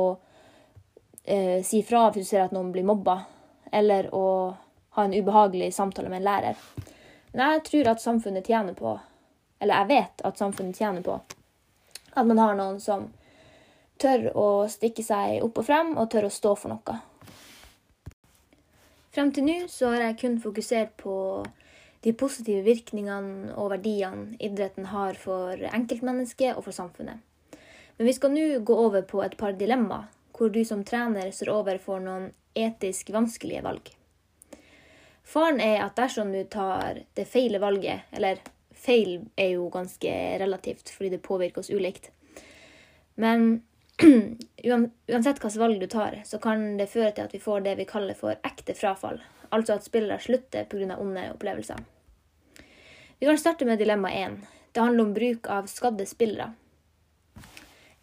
eh, 1.24 1.62
si 1.66 1.82
fra 1.86 2.08
hvis 2.10 2.26
du 2.26 2.30
ser 2.30 2.46
at 2.46 2.54
noen 2.54 2.70
blir 2.74 2.86
mobba, 2.86 3.20
eller 3.74 4.10
å 4.14 4.26
ha 4.94 5.04
en 5.04 5.14
ubehagelig 5.14 5.72
samtale 5.74 6.10
med 6.12 6.22
en 6.22 6.28
lærer. 6.28 6.66
Men 7.32 7.54
jeg 7.54 7.64
tror 7.70 7.92
at 7.94 8.02
samfunnet 8.02 8.46
tjener 8.46 8.78
på, 8.78 8.96
eller 9.62 9.82
jeg 9.82 9.90
vet 9.90 10.26
at 10.28 10.38
samfunnet 10.38 10.78
tjener 10.78 11.06
på, 11.06 11.18
at 12.12 12.26
man 12.28 12.42
har 12.42 12.58
noen 12.58 12.78
som 12.82 13.08
tør 14.02 14.28
å 14.36 14.48
stikke 14.70 15.02
seg 15.06 15.42
opp 15.46 15.62
og 15.62 15.66
frem, 15.66 15.96
og 15.96 16.10
tør 16.10 16.28
å 16.28 16.34
stå 16.34 16.54
for 16.58 16.74
noe. 16.74 16.98
Frem 19.12 19.28
til 19.36 19.44
nå 19.44 19.56
så 19.68 19.90
har 19.92 20.06
jeg 20.06 20.20
kun 20.22 20.38
fokusert 20.40 20.94
på 21.00 21.14
de 22.02 22.14
positive 22.16 22.64
virkningene 22.64 23.52
og 23.60 23.74
verdiene 23.74 24.38
idretten 24.40 24.88
har 24.88 25.18
for 25.20 25.60
enkeltmennesket 25.68 26.56
og 26.56 26.64
for 26.64 26.72
samfunnet. 26.72 27.20
Men 27.98 28.08
vi 28.08 28.14
skal 28.16 28.32
nå 28.32 28.46
gå 28.64 28.76
over 28.86 29.04
på 29.04 29.20
et 29.22 29.36
par 29.38 29.52
dilemmaer, 29.58 30.08
hvor 30.32 30.48
du 30.48 30.62
som 30.64 30.80
trener 30.82 31.28
står 31.30 31.52
overfor 31.52 32.00
noen 32.00 32.30
etisk 32.56 33.12
vanskelige 33.12 33.60
valg. 33.62 33.92
Faren 35.22 35.60
er 35.60 35.84
at 35.84 35.94
dersom 36.00 36.32
du 36.32 36.40
tar 36.50 37.04
det 37.14 37.28
feile 37.28 37.60
valget, 37.62 38.08
eller 38.16 38.40
feil 38.72 39.20
er 39.36 39.52
jo 39.58 39.68
ganske 39.70 40.14
relativt 40.40 40.90
fordi 40.90 41.12
det 41.12 41.22
påvirker 41.22 41.60
oss 41.60 41.70
ulikt, 41.70 42.08
men 43.20 43.60
uansett 44.02 45.38
hvilket 45.38 45.56
valg 45.60 45.80
du 45.80 45.86
tar, 45.86 46.22
så 46.24 46.38
kan 46.38 46.76
det 46.78 46.90
føre 46.92 47.12
til 47.12 47.26
at 47.26 47.34
vi 47.34 47.40
får 47.42 47.64
det 47.66 47.76
vi 47.78 47.88
kaller 47.88 48.18
for 48.18 48.38
ekte 48.46 48.74
frafall. 48.78 49.20
Altså 49.52 49.76
at 49.76 49.84
spillere 49.84 50.20
slutter 50.20 50.64
pga. 50.64 50.96
onde 50.96 51.28
opplevelser. 51.34 51.84
Vi 53.18 53.26
kan 53.26 53.38
starte 53.38 53.64
med 53.64 53.78
dilemma 53.78 54.10
én. 54.10 54.40
Det 54.72 54.80
handler 54.80 55.04
om 55.04 55.14
bruk 55.14 55.46
av 55.46 55.66
skadde 55.66 56.06
spillere. 56.06 56.52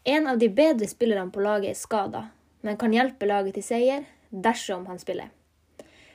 En 0.04 0.28
av 0.28 0.38
de 0.38 0.50
bedre 0.50 0.88
spillerne 0.88 1.32
på 1.32 1.42
laget 1.42 1.70
er 1.70 1.80
skada, 1.80 2.30
men 2.62 2.78
kan 2.78 2.94
hjelpe 2.94 3.26
laget 3.26 3.58
til 3.58 3.64
seier 3.64 4.06
dersom 4.30 4.86
han 4.88 5.00
spiller. 5.00 5.30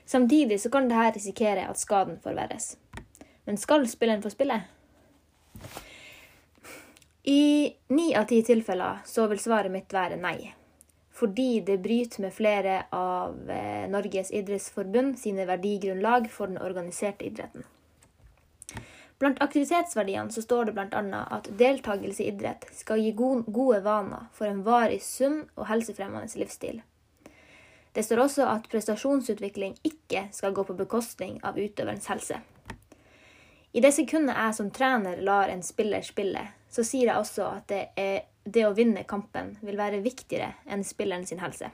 Samtidig 0.06 0.60
så 0.60 0.70
kan 0.70 0.88
dette 0.88 1.18
risikere 1.18 1.66
at 1.68 1.80
skaden 1.80 2.20
forverres. 2.22 2.76
Men 3.44 3.56
skal 3.60 3.88
spilleren 3.88 4.22
få 4.22 4.30
spille? 4.32 4.62
I 7.26 7.76
ni 7.88 8.16
av 8.16 8.24
ti 8.24 8.42
tilfeller 8.42 8.98
så 9.04 9.26
vil 9.26 9.38
svaret 9.40 9.72
mitt 9.72 9.92
være 9.92 10.18
nei. 10.20 10.52
Fordi 11.14 11.60
det 11.64 11.78
bryter 11.80 12.20
med 12.20 12.34
flere 12.36 12.82
av 12.92 13.50
eh, 13.50 13.86
Norges 13.88 14.32
idrettsforbund 14.34 15.16
sine 15.18 15.46
verdigrunnlag 15.48 16.26
for 16.30 16.50
den 16.50 16.58
organiserte 16.60 17.24
idretten. 17.24 17.64
Blant 19.18 19.40
aktivitetsverdiene 19.40 20.30
så 20.30 20.42
står 20.42 20.68
det 20.68 20.74
bl.a. 20.76 21.20
at 21.30 21.48
deltakelse 21.58 22.26
i 22.26 22.28
idrett 22.28 22.66
skal 22.76 23.00
gi 23.00 23.14
gode 23.16 23.78
vaner 23.86 24.26
for 24.36 24.50
en 24.50 24.60
varig 24.66 25.00
sunn 25.02 25.46
og 25.54 25.70
helsefremmende 25.70 26.28
livsstil. 26.36 26.82
Det 27.94 28.02
står 28.04 28.20
også 28.24 28.50
at 28.50 28.66
prestasjonsutvikling 28.68 29.78
ikke 29.86 30.26
skal 30.34 30.52
gå 30.52 30.66
på 30.66 30.76
bekostning 30.76 31.38
av 31.46 31.56
utøverens 31.56 32.10
helse. 32.10 32.42
I 33.72 33.80
det 33.80 33.94
sekundet 33.94 34.36
jeg 34.36 34.58
som 34.58 34.68
trener 34.74 35.22
lar 35.24 35.48
en 35.48 35.62
spiller 35.62 36.04
spille, 36.04 36.42
så 36.74 36.82
sier 36.86 37.12
jeg 37.12 37.20
også 37.20 37.46
at 37.60 37.68
det, 37.70 37.82
er, 38.00 38.24
det 38.42 38.66
å 38.66 38.74
vinne 38.74 39.06
kampen 39.06 39.54
vil 39.62 39.78
være 39.78 40.02
viktigere 40.02 40.56
enn 40.66 40.82
spilleren 40.86 41.26
sin 41.28 41.42
helse. 41.42 41.70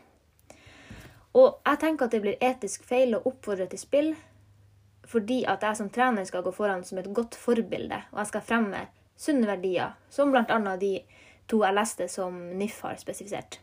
Og 1.32 1.62
jeg 1.64 1.80
tenker 1.80 2.06
at 2.08 2.14
det 2.14 2.20
blir 2.24 2.42
etisk 2.42 2.84
feil 2.84 3.14
å 3.16 3.22
oppfordre 3.30 3.68
til 3.70 3.80
spill 3.80 4.10
fordi 5.10 5.40
at 5.48 5.64
jeg 5.66 5.78
som 5.78 5.88
trener 5.90 6.26
skal 6.28 6.44
gå 6.46 6.52
foran 6.54 6.84
som 6.86 7.00
et 7.00 7.08
godt 7.14 7.34
forbilde, 7.34 7.96
og 8.12 8.20
jeg 8.20 8.28
skal 8.30 8.44
fremme 8.46 8.84
sunne 9.18 9.48
verdier, 9.48 9.96
som 10.12 10.30
bl.a. 10.30 10.76
de 10.78 10.92
to 11.50 11.64
jeg 11.64 11.74
leste 11.74 12.06
som 12.12 12.36
NIF 12.60 12.76
har 12.86 13.00
spesifisert. 13.00 13.58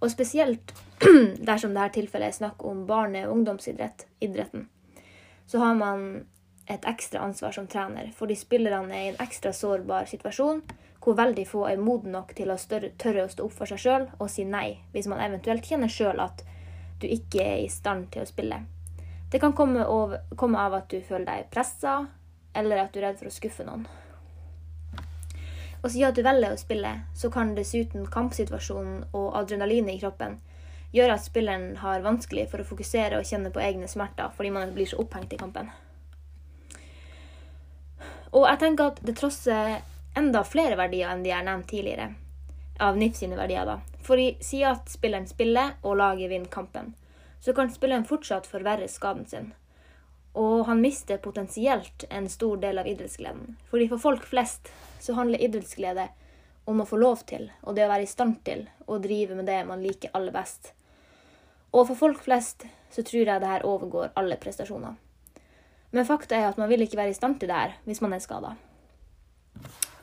Og 0.00 0.10
spesielt 0.10 0.72
dersom 1.48 1.76
dette 1.76 2.00
tilfellet 2.00 2.32
er 2.32 2.38
snakk 2.40 2.64
om 2.66 2.82
barne- 2.88 3.28
og 3.28 3.36
ungdomsidretten, 3.36 4.66
så 5.46 5.62
har 5.62 5.78
man 5.78 6.24
et 6.70 6.86
ekstra 6.86 7.24
ansvar 7.26 7.54
som 7.56 7.66
trener, 7.66 8.12
fordi 8.16 8.36
spillerne 8.38 8.94
er 8.94 9.04
i 9.04 9.10
en 9.12 9.22
ekstra 9.24 9.52
sårbar 9.56 10.08
situasjon 10.10 10.62
hvor 11.00 11.16
veldig 11.16 11.46
få 11.48 11.64
er 11.70 11.80
modne 11.80 12.12
nok 12.12 12.34
til 12.36 12.52
å 12.52 12.58
større, 12.60 12.92
tørre 13.00 13.24
å 13.24 13.30
stå 13.32 13.46
opp 13.46 13.54
for 13.56 13.70
seg 13.70 13.80
sjøl 13.80 14.06
og 14.18 14.28
si 14.30 14.44
nei, 14.44 14.80
hvis 14.92 15.08
man 15.08 15.22
eventuelt 15.24 15.64
kjenner 15.66 15.88
sjøl 15.90 16.20
at 16.20 16.44
du 17.00 17.08
ikke 17.08 17.40
er 17.40 17.62
i 17.64 17.72
stand 17.72 18.10
til 18.12 18.22
å 18.22 18.28
spille. 18.28 18.60
Det 19.32 19.40
kan 19.40 19.54
komme, 19.56 19.86
over, 19.86 20.20
komme 20.36 20.60
av 20.60 20.76
at 20.76 20.90
du 20.92 21.00
føler 21.00 21.26
deg 21.28 21.50
pressa, 21.54 22.02
eller 22.52 22.82
at 22.82 22.92
du 22.92 23.00
er 23.00 23.08
redd 23.08 23.20
for 23.20 23.30
å 23.30 23.34
skuffe 23.34 23.64
noen. 23.64 23.86
Og 25.80 25.88
siden 25.88 26.10
at 26.10 26.18
du 26.18 26.24
velger 26.26 26.52
å 26.52 26.60
spille, 26.60 26.92
så 27.16 27.30
kan 27.32 27.54
dessuten 27.56 28.04
kampsituasjonen 28.10 29.06
og 29.16 29.30
adrenalinet 29.38 29.96
i 29.96 30.02
kroppen 30.02 30.40
gjøre 30.92 31.14
at 31.16 31.24
spilleren 31.24 31.78
har 31.80 32.02
vanskelig 32.04 32.48
for 32.50 32.60
å 32.60 32.66
fokusere 32.66 33.20
og 33.20 33.28
kjenne 33.28 33.52
på 33.54 33.62
egne 33.62 33.88
smerter 33.88 34.34
fordi 34.36 34.50
man 34.52 34.74
blir 34.74 34.90
så 34.90 34.98
opphengt 35.00 35.32
i 35.32 35.38
kampen. 35.40 35.70
Og 38.30 38.46
jeg 38.46 38.60
tenker 38.62 38.92
at 38.92 39.00
det 39.02 39.16
trosser 39.18 39.80
enda 40.18 40.42
flere 40.46 40.76
verdier 40.78 41.10
enn 41.10 41.24
de 41.24 41.32
jeg 41.32 41.38
har 41.38 41.46
nevnt 41.46 41.70
tidligere, 41.70 42.12
av 42.78 42.98
NIF 42.98 43.16
sine 43.18 43.38
verdier, 43.38 43.66
da. 43.66 43.80
For 44.06 44.20
siden 44.20 44.76
at 44.76 44.90
spilleren 44.90 45.26
spiller 45.28 45.76
og 45.82 45.98
laget 46.00 46.30
vinner 46.30 46.50
kampen, 46.52 46.94
så 47.40 47.54
kan 47.56 47.72
spilleren 47.72 48.06
fortsatt 48.08 48.46
forverre 48.46 48.88
skaden 48.88 49.26
sin. 49.26 49.50
Og 50.38 50.66
han 50.68 50.80
mister 50.80 51.18
potensielt 51.18 52.04
en 52.10 52.28
stor 52.30 52.60
del 52.62 52.78
av 52.78 52.86
idrettsgleden. 52.86 53.56
Fordi 53.70 53.88
for 53.90 54.02
folk 54.02 54.26
flest 54.30 54.70
så 55.02 55.16
handler 55.18 55.42
idrettsglede 55.42 56.06
om 56.70 56.82
å 56.82 56.86
få 56.86 57.00
lov 57.00 57.24
til, 57.26 57.48
og 57.66 57.74
det 57.74 57.88
å 57.88 57.90
være 57.90 58.06
i 58.06 58.10
stand 58.10 58.44
til, 58.46 58.68
å 58.86 59.00
drive 59.02 59.34
med 59.34 59.48
det 59.50 59.62
man 59.66 59.82
liker 59.82 60.14
aller 60.14 60.34
best. 60.34 60.72
Og 61.74 61.88
for 61.88 61.98
folk 61.98 62.22
flest 62.22 62.66
så 62.94 63.02
tror 63.06 63.24
jeg 63.24 63.42
det 63.42 63.50
her 63.50 63.66
overgår 63.66 64.12
alle 64.18 64.38
prestasjoner. 64.38 64.94
Men 65.90 66.06
fakta 66.06 66.38
er 66.38 66.50
at 66.50 66.58
man 66.60 66.70
vil 66.70 66.84
ikke 66.84 66.98
være 67.00 67.14
i 67.14 67.16
stand 67.18 67.40
til 67.40 67.50
det 67.50 67.56
her 67.56 67.78
hvis 67.86 68.02
man 68.04 68.14
er 68.14 68.22
skada. 68.22 68.54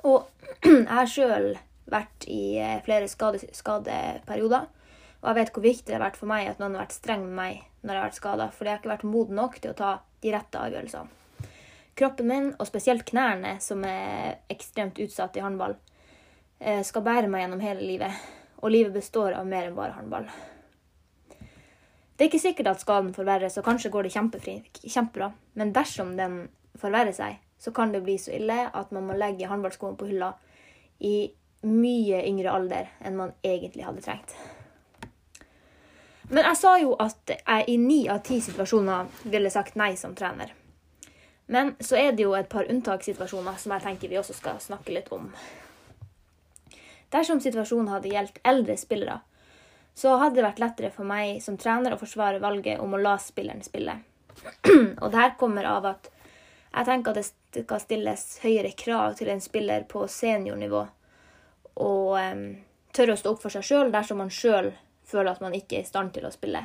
Og 0.07 0.27
jeg 0.63 0.89
har 0.91 1.11
sjøl 1.11 1.53
vært 1.87 2.27
i 2.31 2.57
eh, 2.59 2.79
flere 2.85 3.07
skade, 3.11 3.41
skadeperioder. 3.55 4.67
Og 5.21 5.29
jeg 5.31 5.37
vet 5.39 5.53
hvor 5.55 5.65
viktig 5.65 5.87
det 5.89 5.97
har 5.97 6.05
vært 6.05 6.19
for 6.19 6.29
meg 6.29 6.49
at 6.49 6.59
noen 6.61 6.75
har 6.75 6.85
vært 6.85 6.97
streng 6.99 7.23
med 7.25 7.37
meg 7.39 7.63
når 7.81 7.93
jeg 7.93 8.01
har 8.01 8.09
vært 8.09 8.19
skada, 8.19 8.49
for 8.51 8.67
jeg 8.67 8.75
har 8.75 8.81
ikke 8.81 8.91
vært 8.91 9.07
moden 9.07 9.39
nok 9.39 9.55
til 9.61 9.71
å 9.71 9.77
ta 9.77 9.91
de 10.23 10.33
rette 10.33 10.59
avgjørelsene. 10.59 11.13
Kroppen 11.97 12.27
min, 12.29 12.49
og 12.61 12.67
spesielt 12.69 13.07
knærne, 13.09 13.55
som 13.63 13.81
er 13.87 14.43
ekstremt 14.53 14.99
utsatt 15.01 15.39
i 15.39 15.41
håndball, 15.41 15.73
eh, 16.59 16.83
skal 16.85 17.05
bære 17.07 17.31
meg 17.31 17.45
gjennom 17.45 17.63
hele 17.63 17.81
livet. 17.81 18.27
Og 18.61 18.69
livet 18.73 18.93
består 18.93 19.33
av 19.33 19.47
mer 19.49 19.69
enn 19.69 19.77
bare 19.77 19.95
håndball. 19.95 20.29
Det 22.17 22.25
er 22.25 22.31
ikke 22.31 22.41
sikkert 22.41 22.71
at 22.71 22.81
skaden 22.81 23.13
forverres, 23.13 23.59
og 23.59 23.65
kanskje 23.65 23.91
går 23.93 24.07
det 24.07 24.13
kjempebra. 24.13 25.31
Men 25.53 25.73
dersom 25.73 26.15
den 26.17 26.47
forverrer 26.81 27.13
seg, 27.13 27.37
så 27.61 27.71
kan 27.71 27.93
det 27.93 28.01
bli 28.05 28.17
så 28.17 28.33
ille 28.33 28.63
at 28.73 28.91
man 28.91 29.05
må 29.05 29.17
legge 29.17 29.49
håndballskoene 29.49 29.97
på 29.97 30.09
hylla 30.09 30.31
i 31.05 31.29
mye 31.67 32.21
yngre 32.25 32.53
alder 32.53 32.89
enn 33.05 33.17
man 33.17 33.33
egentlig 33.45 33.85
hadde 33.85 34.01
trengt. 34.05 34.33
Men 36.29 36.43
jeg 36.43 36.59
sa 36.59 36.73
jo 36.81 36.95
at 36.99 37.31
jeg 37.37 37.67
i 37.71 37.77
ni 37.79 38.01
av 38.11 38.23
ti 38.25 38.41
situasjoner 38.43 39.07
ville 39.31 39.51
sagt 39.53 39.77
nei 39.79 39.93
som 39.95 40.15
trener. 40.17 40.51
Men 41.47 41.75
så 41.79 41.95
er 41.95 42.11
det 42.11 42.25
jo 42.25 42.33
et 42.35 42.49
par 42.51 42.67
unntakssituasjoner 42.67 43.61
som 43.61 43.71
jeg 43.71 43.85
tenker 43.85 44.11
vi 44.11 44.19
også 44.19 44.35
skal 44.35 44.59
snakke 44.59 44.91
litt 44.91 45.07
om. 45.15 45.29
Dersom 47.13 47.39
situasjonen 47.39 47.87
hadde 47.93 48.11
gjeldt 48.11 48.41
eldre 48.43 48.75
spillere, 48.75 49.21
så 49.97 50.13
hadde 50.21 50.37
det 50.37 50.45
vært 50.45 50.61
lettere 50.61 50.91
for 50.93 51.09
meg 51.09 51.39
som 51.41 51.57
trener 51.57 51.95
å 51.95 51.97
forsvare 51.97 52.41
valget 52.43 52.81
om 52.83 52.93
å 52.93 53.01
la 53.01 53.15
spilleren 53.21 53.63
spille. 53.65 53.97
Og 55.01 55.09
det 55.09 55.17
her 55.17 55.33
kommer 55.39 55.65
av 55.65 55.87
at 55.89 56.11
jeg 56.11 56.85
tenker 56.85 57.15
at 57.15 57.17
det 57.55 57.63
skal 57.63 57.81
stilles 57.81 58.25
høyere 58.43 58.75
krav 58.77 59.15
til 59.17 59.31
en 59.33 59.41
spiller 59.41 59.87
på 59.89 60.03
seniornivå 60.11 60.83
og 61.81 62.17
um, 62.17 62.43
tørre 62.93 63.15
å 63.15 63.19
stå 63.21 63.33
opp 63.33 63.41
for 63.41 63.53
seg 63.53 63.65
sjøl 63.65 63.91
dersom 63.93 64.21
man 64.21 64.33
sjøl 64.33 64.71
føler 65.07 65.31
at 65.31 65.41
man 65.41 65.55
ikke 65.57 65.79
er 65.79 65.85
i 65.85 65.89
stand 65.89 66.13
til 66.13 66.27
å 66.27 66.33
spille. 66.33 66.61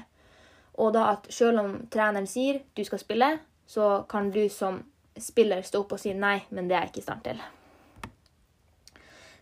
Og 0.81 0.93
da 0.97 1.07
at 1.15 1.29
selv 1.33 1.61
om 1.62 1.75
treneren 1.93 2.29
sier 2.29 2.62
du 2.77 2.85
skal 2.85 3.01
spille, 3.01 3.31
så 3.69 4.03
kan 4.09 4.31
du 4.35 4.45
som 4.53 4.83
spiller 5.17 5.65
stå 5.65 5.85
opp 5.85 5.97
og 5.97 6.01
si 6.01 6.15
nei, 6.17 6.39
men 6.51 6.69
det 6.69 6.77
er 6.77 6.87
jeg 6.87 6.93
ikke 6.93 7.03
i 7.03 7.09
stand 7.09 7.25
til. 7.29 7.43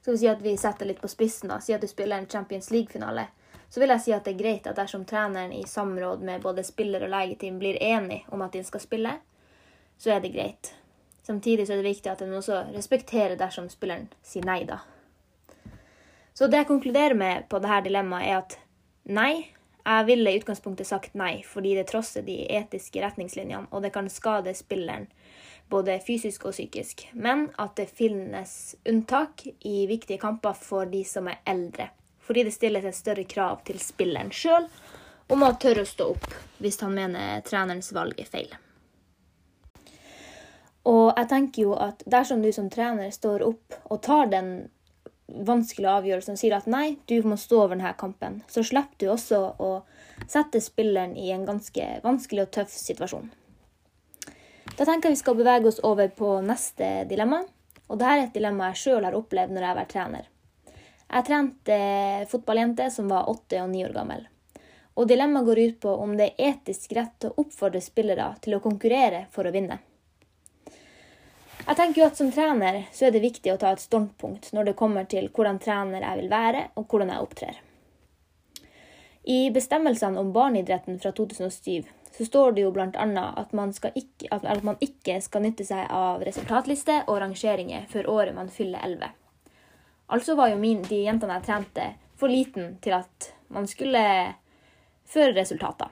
Skal 0.01 0.15
vi 0.15 0.21
si 0.23 0.31
at 0.31 0.43
vi 0.43 0.57
setter 0.59 0.89
litt 0.89 1.03
på 1.03 1.11
spissen, 1.11 1.51
da. 1.53 1.61
Si 1.63 1.75
at 1.75 1.83
du 1.83 1.89
spiller 1.91 2.19
en 2.19 2.29
Champions 2.31 2.71
League-finale. 2.71 3.29
Så 3.71 3.81
vil 3.81 3.93
jeg 3.95 4.03
si 4.03 4.15
at 4.15 4.27
det 4.27 4.35
er 4.35 4.41
greit 4.41 4.67
at 4.67 4.79
dersom 4.79 5.05
treneren 5.07 5.53
i 5.55 5.62
samråd 5.67 6.25
med 6.27 6.43
både 6.43 6.65
spiller 6.67 7.05
og 7.07 7.12
legeteam 7.12 7.61
blir 7.61 7.79
enig 7.83 8.25
om 8.35 8.43
at 8.43 8.57
de 8.57 8.65
skal 8.67 8.83
spille, 8.83 9.12
så 9.99 10.17
er 10.17 10.25
det 10.25 10.33
greit. 10.35 10.73
Samtidig 11.23 11.69
så 11.69 11.77
er 11.77 11.83
det 11.83 11.91
viktig 11.93 12.11
at 12.11 12.25
en 12.25 12.35
også 12.35 12.65
respekterer 12.75 13.37
dersom 13.39 13.69
spilleren 13.71 14.09
sier 14.27 14.47
nei, 14.49 14.65
da. 14.67 14.81
Så 16.35 16.49
det 16.49 16.62
jeg 16.62 16.71
konkluderer 16.71 17.15
med 17.15 17.47
på 17.53 17.61
dette 17.62 17.87
dilemmaet, 17.87 18.27
er 18.27 18.43
at 18.43 18.59
Nei, 19.11 19.49
jeg 19.81 20.07
ville 20.07 20.31
i 20.31 20.39
utgangspunktet 20.39 20.87
sagt 20.87 21.15
nei, 21.19 21.41
fordi 21.47 21.73
det 21.79 21.87
trosser 21.89 22.23
de 22.23 22.37
etiske 22.53 23.00
retningslinjene, 23.03 23.71
og 23.73 23.83
det 23.83 23.93
kan 23.95 24.11
skade 24.12 24.53
spilleren 24.55 25.09
både 25.71 25.97
fysisk 26.05 26.45
og 26.49 26.55
psykisk. 26.55 27.07
Men 27.15 27.49
at 27.59 27.77
det 27.79 27.89
finnes 27.95 28.75
unntak 28.89 29.47
i 29.67 29.87
viktige 29.91 30.21
kamper 30.21 30.59
for 30.59 30.91
de 30.91 31.03
som 31.07 31.31
er 31.31 31.41
eldre. 31.49 31.89
Fordi 32.31 32.45
det 32.47 32.55
stilles 32.55 32.85
et 32.87 32.95
større 32.95 33.25
krav 33.27 33.65
til 33.67 33.81
spilleren 33.83 34.29
sjøl 34.31 34.69
om 35.35 35.41
å 35.43 35.49
tørre 35.59 35.83
å 35.83 35.89
stå 35.89 36.05
opp 36.13 36.29
hvis 36.63 36.79
han 36.79 36.95
mener 36.95 37.41
trenerens 37.43 37.91
valg 37.91 38.21
er 38.23 38.29
feil. 38.31 38.53
Og 40.87 41.09
jeg 41.09 41.27
tenker 41.33 41.65
jo 41.65 41.75
at 41.75 42.05
dersom 42.07 42.45
du 42.45 42.53
som 42.55 42.71
trener 42.71 43.11
står 43.11 43.43
opp 43.49 43.75
og 43.83 43.99
tar 44.07 44.31
den 44.31 44.53
vanskelige 45.27 45.97
avgjørelsen 45.99 46.39
og 46.39 46.43
sier 46.45 46.55
at 46.55 46.71
nei, 46.71 47.01
du 47.11 47.19
må 47.27 47.35
stå 47.35 47.65
over 47.65 47.75
denne 47.75 47.97
kampen, 47.99 48.41
så 48.47 48.63
slipper 48.63 49.03
du 49.03 49.11
også 49.11 49.43
å 49.59 49.75
sette 50.31 50.63
spilleren 50.63 51.19
i 51.19 51.33
en 51.35 51.51
ganske 51.51 51.93
vanskelig 52.07 52.47
og 52.47 52.55
tøff 52.55 52.79
situasjon. 52.79 53.27
Da 54.79 54.87
tenker 54.87 55.11
jeg 55.11 55.19
vi 55.19 55.25
skal 55.27 55.43
bevege 55.43 55.67
oss 55.67 55.83
over 55.83 56.15
på 56.15 56.37
neste 56.47 57.01
dilemma. 57.11 57.43
Og 57.91 57.99
dette 57.99 58.13
er 58.15 58.29
et 58.29 58.37
dilemma 58.39 58.71
jeg 58.71 58.85
sjøl 58.85 59.03
har 59.11 59.19
opplevd 59.19 59.51
når 59.51 59.67
jeg 59.67 59.75
har 59.75 59.83
vært 59.83 59.99
trener. 59.99 60.37
Jeg 61.11 61.26
trente 61.26 61.76
fotballjente 62.31 62.87
som 62.95 63.09
var 63.11 63.31
åtte 63.31 63.59
og 63.64 63.71
ni 63.73 63.83
år 63.85 63.95
gammel. 63.95 64.26
Og 64.95 65.09
dilemmaet 65.11 65.47
går 65.47 65.59
ut 65.59 65.79
på 65.83 65.95
om 66.02 66.12
det 66.19 66.29
er 66.31 66.52
etisk 66.52 66.93
rett 66.95 67.26
å 67.26 67.33
oppfordre 67.43 67.81
spillere 67.83 68.29
til 68.45 68.55
å 68.55 68.62
konkurrere 68.62 69.25
for 69.35 69.49
å 69.49 69.55
vinne. 69.55 69.81
Jeg 71.61 71.76
tenker 71.76 72.00
jo 72.00 72.07
at 72.07 72.17
Som 72.17 72.31
trener 72.33 72.85
så 72.93 73.07
er 73.07 73.14
det 73.14 73.23
viktig 73.25 73.52
å 73.52 73.59
ta 73.61 73.73
et 73.75 73.83
standpunkt 73.83 74.52
når 74.57 74.71
det 74.71 74.79
kommer 74.79 75.05
til 75.05 75.29
hvordan 75.35 75.59
trener 75.62 76.07
jeg 76.07 76.23
vil 76.23 76.31
være, 76.31 76.69
og 76.76 76.87
hvordan 76.87 77.12
jeg 77.12 77.26
opptrer. 77.26 77.61
I 79.25 79.50
bestemmelsene 79.52 80.19
om 80.19 80.33
barneidretten 80.33 80.99
fra 80.99 81.12
2007 81.12 81.85
så 82.17 82.25
står 82.26 82.52
det 82.57 82.64
jo 82.64 82.73
bl.a. 82.75 82.88
At, 82.90 83.52
at 83.52 84.62
man 84.67 84.79
ikke 84.81 85.21
skal 85.23 85.45
nytte 85.45 85.67
seg 85.67 85.87
av 85.95 86.25
resultatliste 86.26 87.02
og 87.07 87.21
rangeringer 87.23 87.87
før 87.93 88.09
året 88.11 88.35
man 88.35 88.50
fyller 88.50 88.83
11. 88.83 89.20
Altså 90.11 90.35
var 90.35 90.50
jo 90.50 90.59
min, 90.59 90.83
de 90.83 91.05
jentene 91.05 91.37
jeg 91.38 91.47
trente, 91.47 91.87
for 92.19 92.33
liten 92.33 92.75
til 92.83 92.97
at 92.99 93.31
man 93.55 93.69
skulle 93.71 94.02
føre 95.07 95.37
resultater. 95.37 95.90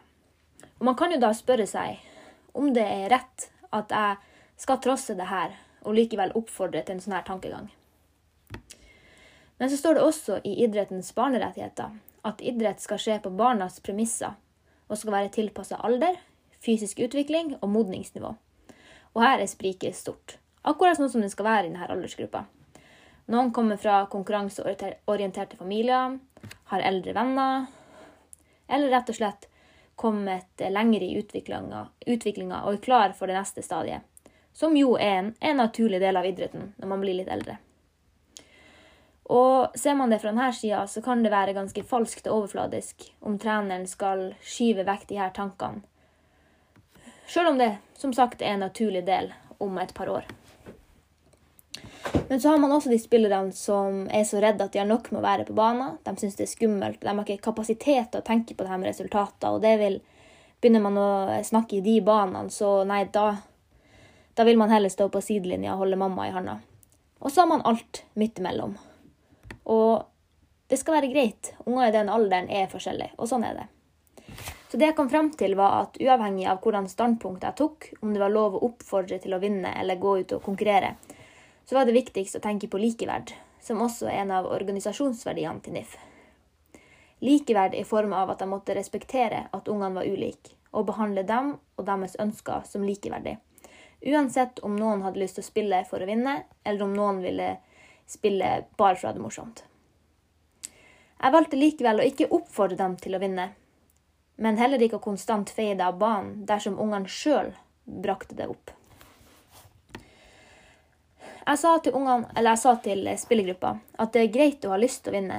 Og 0.79 0.85
Man 0.85 0.97
kan 0.99 1.13
jo 1.15 1.21
da 1.23 1.31
spørre 1.35 1.67
seg 1.67 2.03
om 2.59 2.73
det 2.75 2.83
er 2.83 3.11
rett 3.13 3.49
at 3.75 3.95
jeg 3.95 4.17
skal 4.59 4.81
trosse 4.83 5.15
det 5.15 5.31
her 5.31 5.55
og 5.87 5.95
likevel 5.95 6.35
oppfordre 6.39 6.83
til 6.83 6.97
en 6.97 7.03
sånn 7.03 7.15
her 7.15 7.27
tankegang. 7.27 7.71
Men 9.59 9.71
så 9.71 9.79
står 9.79 9.99
det 9.99 10.05
også 10.07 10.41
i 10.47 10.57
idrettens 10.65 11.11
barnerettigheter 11.15 11.95
at 12.27 12.43
idrett 12.43 12.83
skal 12.83 13.01
skje 13.03 13.19
på 13.23 13.35
barnas 13.39 13.79
premisser 13.83 14.35
og 14.89 14.99
skal 14.99 15.15
være 15.15 15.33
tilpassa 15.35 15.79
alder, 15.85 16.19
fysisk 16.63 16.99
utvikling 17.07 17.57
og 17.61 17.71
modningsnivå. 17.71 18.35
Og 19.15 19.23
her 19.23 19.43
er 19.43 19.51
spriket 19.51 19.99
stort. 19.99 20.39
Akkurat 20.67 20.99
sånn 20.99 21.11
som 21.11 21.23
det 21.23 21.31
skal 21.35 21.47
være 21.47 21.67
i 21.67 21.71
denne 21.71 21.87
aldersgruppa. 21.87 22.47
Noen 23.29 23.51
kommer 23.53 23.77
fra 23.77 24.07
konkurranseorienterte 24.07 25.57
familier, 25.57 26.19
har 26.65 26.81
eldre 26.81 27.13
venner, 27.13 27.67
eller 28.69 28.89
rett 28.89 29.11
og 29.13 29.19
slett 29.19 29.49
kommet 30.01 30.63
lenger 30.71 31.05
i 31.05 31.11
utviklinga 31.19 32.61
og 32.63 32.73
er 32.73 32.81
klar 32.81 33.13
for 33.19 33.29
det 33.29 33.37
neste 33.37 33.65
stadiet, 33.67 34.01
som 34.57 34.77
jo 34.79 34.95
er 34.97 35.19
en, 35.19 35.31
en 35.41 35.61
naturlig 35.61 36.01
del 36.01 36.17
av 36.17 36.29
idretten 36.29 36.73
når 36.79 36.93
man 36.95 37.05
blir 37.05 37.19
litt 37.19 37.29
eldre. 37.29 37.59
Og 39.29 39.77
Ser 39.77 39.99
man 39.99 40.09
det 40.09 40.23
fra 40.23 40.33
denne 40.33 40.49
sida, 40.57 40.87
så 40.89 41.05
kan 41.05 41.21
det 41.21 41.35
være 41.35 41.53
ganske 41.53 41.85
falskt 41.85 42.31
og 42.31 42.45
overfladisk 42.45 43.11
om 43.21 43.37
treneren 43.37 43.85
skal 43.91 44.31
skyve 44.41 44.89
vekk 44.89 45.09
de 45.11 45.21
her 45.21 45.37
tankene, 45.37 45.85
sjøl 47.29 47.53
om 47.53 47.61
det 47.61 47.75
som 48.01 48.17
sagt 48.17 48.41
er 48.41 48.57
en 48.57 48.65
naturlig 48.71 49.05
del 49.05 49.35
om 49.61 49.77
et 49.83 49.93
par 49.93 50.09
år. 50.09 50.25
Men 52.29 52.41
så 52.41 52.53
har 52.53 52.61
man 52.61 52.73
også 52.73 52.93
de 52.93 52.99
spillerne 53.01 53.55
som 53.57 54.03
er 54.13 54.27
så 54.29 54.41
redde 54.43 54.67
at 54.67 54.75
de 54.75 54.83
har 54.83 54.89
nok 54.89 55.11
med 55.13 55.23
å 55.23 55.25
være 55.25 55.47
på 55.49 55.57
banen. 55.57 55.97
De 56.05 56.13
syns 56.21 56.37
det 56.37 56.45
er 56.45 56.53
skummelt. 56.53 57.01
De 57.01 57.09
har 57.09 57.25
ikke 57.25 57.49
kapasitet 57.49 58.11
til 58.13 58.21
å 58.21 58.27
tenke 58.27 58.57
på 58.57 58.67
det 58.67 58.73
her 58.73 58.81
med 58.81 58.91
resultater. 58.93 59.55
Og 59.55 59.65
det 59.65 59.75
vil 59.81 60.01
Begynner 60.59 60.83
man 60.83 60.97
å 60.99 61.11
snakke 61.47 61.77
i 61.77 61.85
de 61.85 62.01
banene, 62.03 62.51
så 62.51 62.81
nei, 62.83 63.05
da 63.15 63.37
da 64.39 64.45
vil 64.45 64.59
man 64.59 64.71
heller 64.71 64.89
stå 64.89 65.09
på 65.11 65.19
sidelinja 65.19 65.73
og 65.73 65.81
holde 65.83 65.97
mamma 65.99 66.29
i 66.29 66.31
handa. 66.31 66.61
Og 67.19 67.33
så 67.33 67.41
har 67.41 67.49
man 67.51 67.65
alt 67.67 68.05
midt 68.15 68.37
imellom. 68.39 68.77
Og 69.67 70.05
det 70.71 70.79
skal 70.79 70.95
være 70.95 71.11
greit. 71.11 71.51
Unger 71.67 71.89
i 71.89 71.95
den 71.97 72.11
alderen 72.15 72.47
er 72.47 72.71
forskjellige, 72.71 73.17
og 73.19 73.27
sånn 73.27 73.47
er 73.49 73.57
det. 73.59 73.65
Så 74.71 74.79
det 74.79 74.93
jeg 74.93 74.95
kom 74.95 75.11
frem 75.11 75.33
til, 75.35 75.57
var 75.59 75.81
at 75.81 75.99
uavhengig 75.99 76.47
av 76.53 76.61
hvordan 76.63 76.87
standpunkt 76.87 77.49
jeg 77.49 77.59
tok, 77.59 77.89
om 77.99 78.13
det 78.15 78.23
var 78.23 78.31
lov 78.31 78.55
å 78.55 78.63
oppfordre 78.69 79.19
til 79.19 79.35
å 79.35 79.43
vinne 79.43 79.75
eller 79.81 79.99
gå 79.99 80.15
ut 80.21 80.37
og 80.39 80.47
konkurrere, 80.47 80.95
så 81.69 81.75
var 81.75 81.85
det 81.85 81.93
viktigst 81.93 82.39
å 82.39 82.41
tenke 82.41 82.69
på 82.69 82.81
likeverd. 82.81 83.35
som 83.61 83.83
også 83.83 84.07
er 84.07 84.23
en 84.23 84.31
av 84.31 84.47
organisasjonsverdiene 84.47 85.61
til 85.61 85.75
NIF. 85.75 85.97
Likeverd 87.21 87.75
i 87.75 87.83
form 87.85 88.13
av 88.17 88.31
at 88.31 88.39
de 88.39 88.47
måtte 88.49 88.75
respektere 88.75 89.41
at 89.53 89.69
ungene 89.69 89.99
var 89.99 90.07
ulike, 90.07 90.55
og 90.73 90.87
behandle 90.87 91.25
dem 91.27 91.51
og 91.77 91.85
deres 91.85 92.17
ønsker 92.23 92.63
som 92.65 92.87
likeverdig. 92.87 93.35
Uansett 94.07 94.63
om 94.65 94.77
noen 94.79 95.03
hadde 95.03 95.21
lyst 95.21 95.37
til 95.37 95.45
å 95.45 95.49
spille 95.51 95.83
for 95.91 96.01
å 96.01 96.09
vinne, 96.09 96.45
eller 96.65 96.87
om 96.87 96.95
noen 96.95 97.21
ville 97.21 97.51
spille 98.07 98.65
bare 98.79 98.97
for 98.97 99.09
å 99.09 99.11
ha 99.11 99.19
det 99.19 99.27
morsomt. 99.27 99.65
Jeg 101.19 101.35
valgte 101.35 101.61
likevel 101.61 102.01
å 102.01 102.09
ikke 102.09 102.31
oppfordre 102.31 102.79
dem 102.79 102.97
til 102.97 103.19
å 103.19 103.23
vinne, 103.27 103.51
men 104.39 104.57
heller 104.57 104.81
ikke 104.81 105.03
å 105.03 105.07
konstant 105.11 105.51
feie 105.51 105.75
det 105.75 105.85
av 105.85 105.99
banen 105.99 106.47
dersom 106.47 106.79
ungene 106.79 107.11
sjøl 107.11 107.53
brakte 107.85 108.39
det 108.39 108.47
opp. 108.49 108.78
Jeg 111.49 111.59
sa 111.63 111.71
til, 111.81 111.95
ungene, 111.97 112.29
jeg 112.37 112.61
sa 112.61 112.75
til 112.85 113.07
spillergruppa 113.17 113.71
at 114.05 114.13
det 114.13 114.21
er 114.21 114.33
greit 114.35 114.65
å 114.69 114.75
ha 114.75 114.79
lyst 114.81 115.01
til 115.05 115.15
å 115.15 115.17
vinne, 115.17 115.39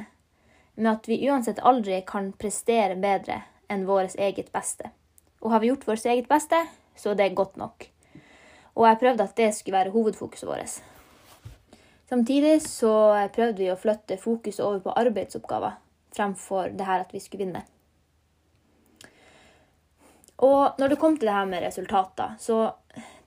men 0.74 0.88
at 0.90 1.06
vi 1.06 1.20
uansett 1.30 1.62
aldri 1.62 2.00
kan 2.08 2.32
prestere 2.34 2.96
bedre 2.98 3.44
enn 3.70 3.86
vårt 3.86 4.16
eget 4.18 4.50
beste. 4.56 4.90
Og 5.46 5.54
har 5.54 5.62
vi 5.62 5.70
gjort 5.70 5.86
vårt 5.86 6.08
eget 6.10 6.26
beste, 6.32 6.64
så 6.98 7.12
er 7.12 7.20
det 7.20 7.36
godt 7.38 7.60
nok. 7.62 7.86
Og 8.74 8.88
jeg 8.88 9.00
prøvde 9.04 9.28
at 9.28 9.36
det 9.38 9.52
skulle 9.54 9.78
være 9.78 9.94
hovedfokuset 9.94 10.50
vårt. 10.50 10.80
Samtidig 12.10 12.56
så 12.66 12.94
prøvde 13.36 13.62
vi 13.62 13.70
å 13.70 13.78
flytte 13.78 14.18
fokuset 14.18 14.64
over 14.66 14.80
på 14.88 14.96
arbeidsoppgaver 14.98 15.78
fremfor 16.18 16.72
det 16.74 16.88
her 16.90 17.04
at 17.04 17.14
vi 17.14 17.22
skulle 17.22 17.46
vinne. 17.46 17.62
Og 20.42 20.80
når 20.80 20.96
det 20.96 20.98
kom 20.98 21.20
til 21.20 21.30
det 21.30 21.38
her 21.38 21.46
med 21.46 21.62
resultater, 21.68 22.34
så 22.42 22.72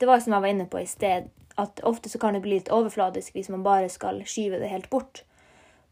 det 0.00 0.08
var 0.08 0.18
som 0.18 0.34
jeg 0.34 0.42
var 0.42 0.50
inne 0.50 0.66
på 0.66 0.80
i 0.82 0.88
sted, 0.90 1.28
at 1.60 1.80
ofte 1.84 2.08
så 2.08 2.18
kan 2.18 2.34
det 2.34 2.42
bli 2.44 2.58
litt 2.58 2.72
overfladisk 2.72 3.34
hvis 3.36 3.50
man 3.52 3.64
bare 3.66 3.88
skal 3.92 4.22
skyve 4.26 4.60
det 4.62 4.70
helt 4.72 4.90
bort. 4.90 5.24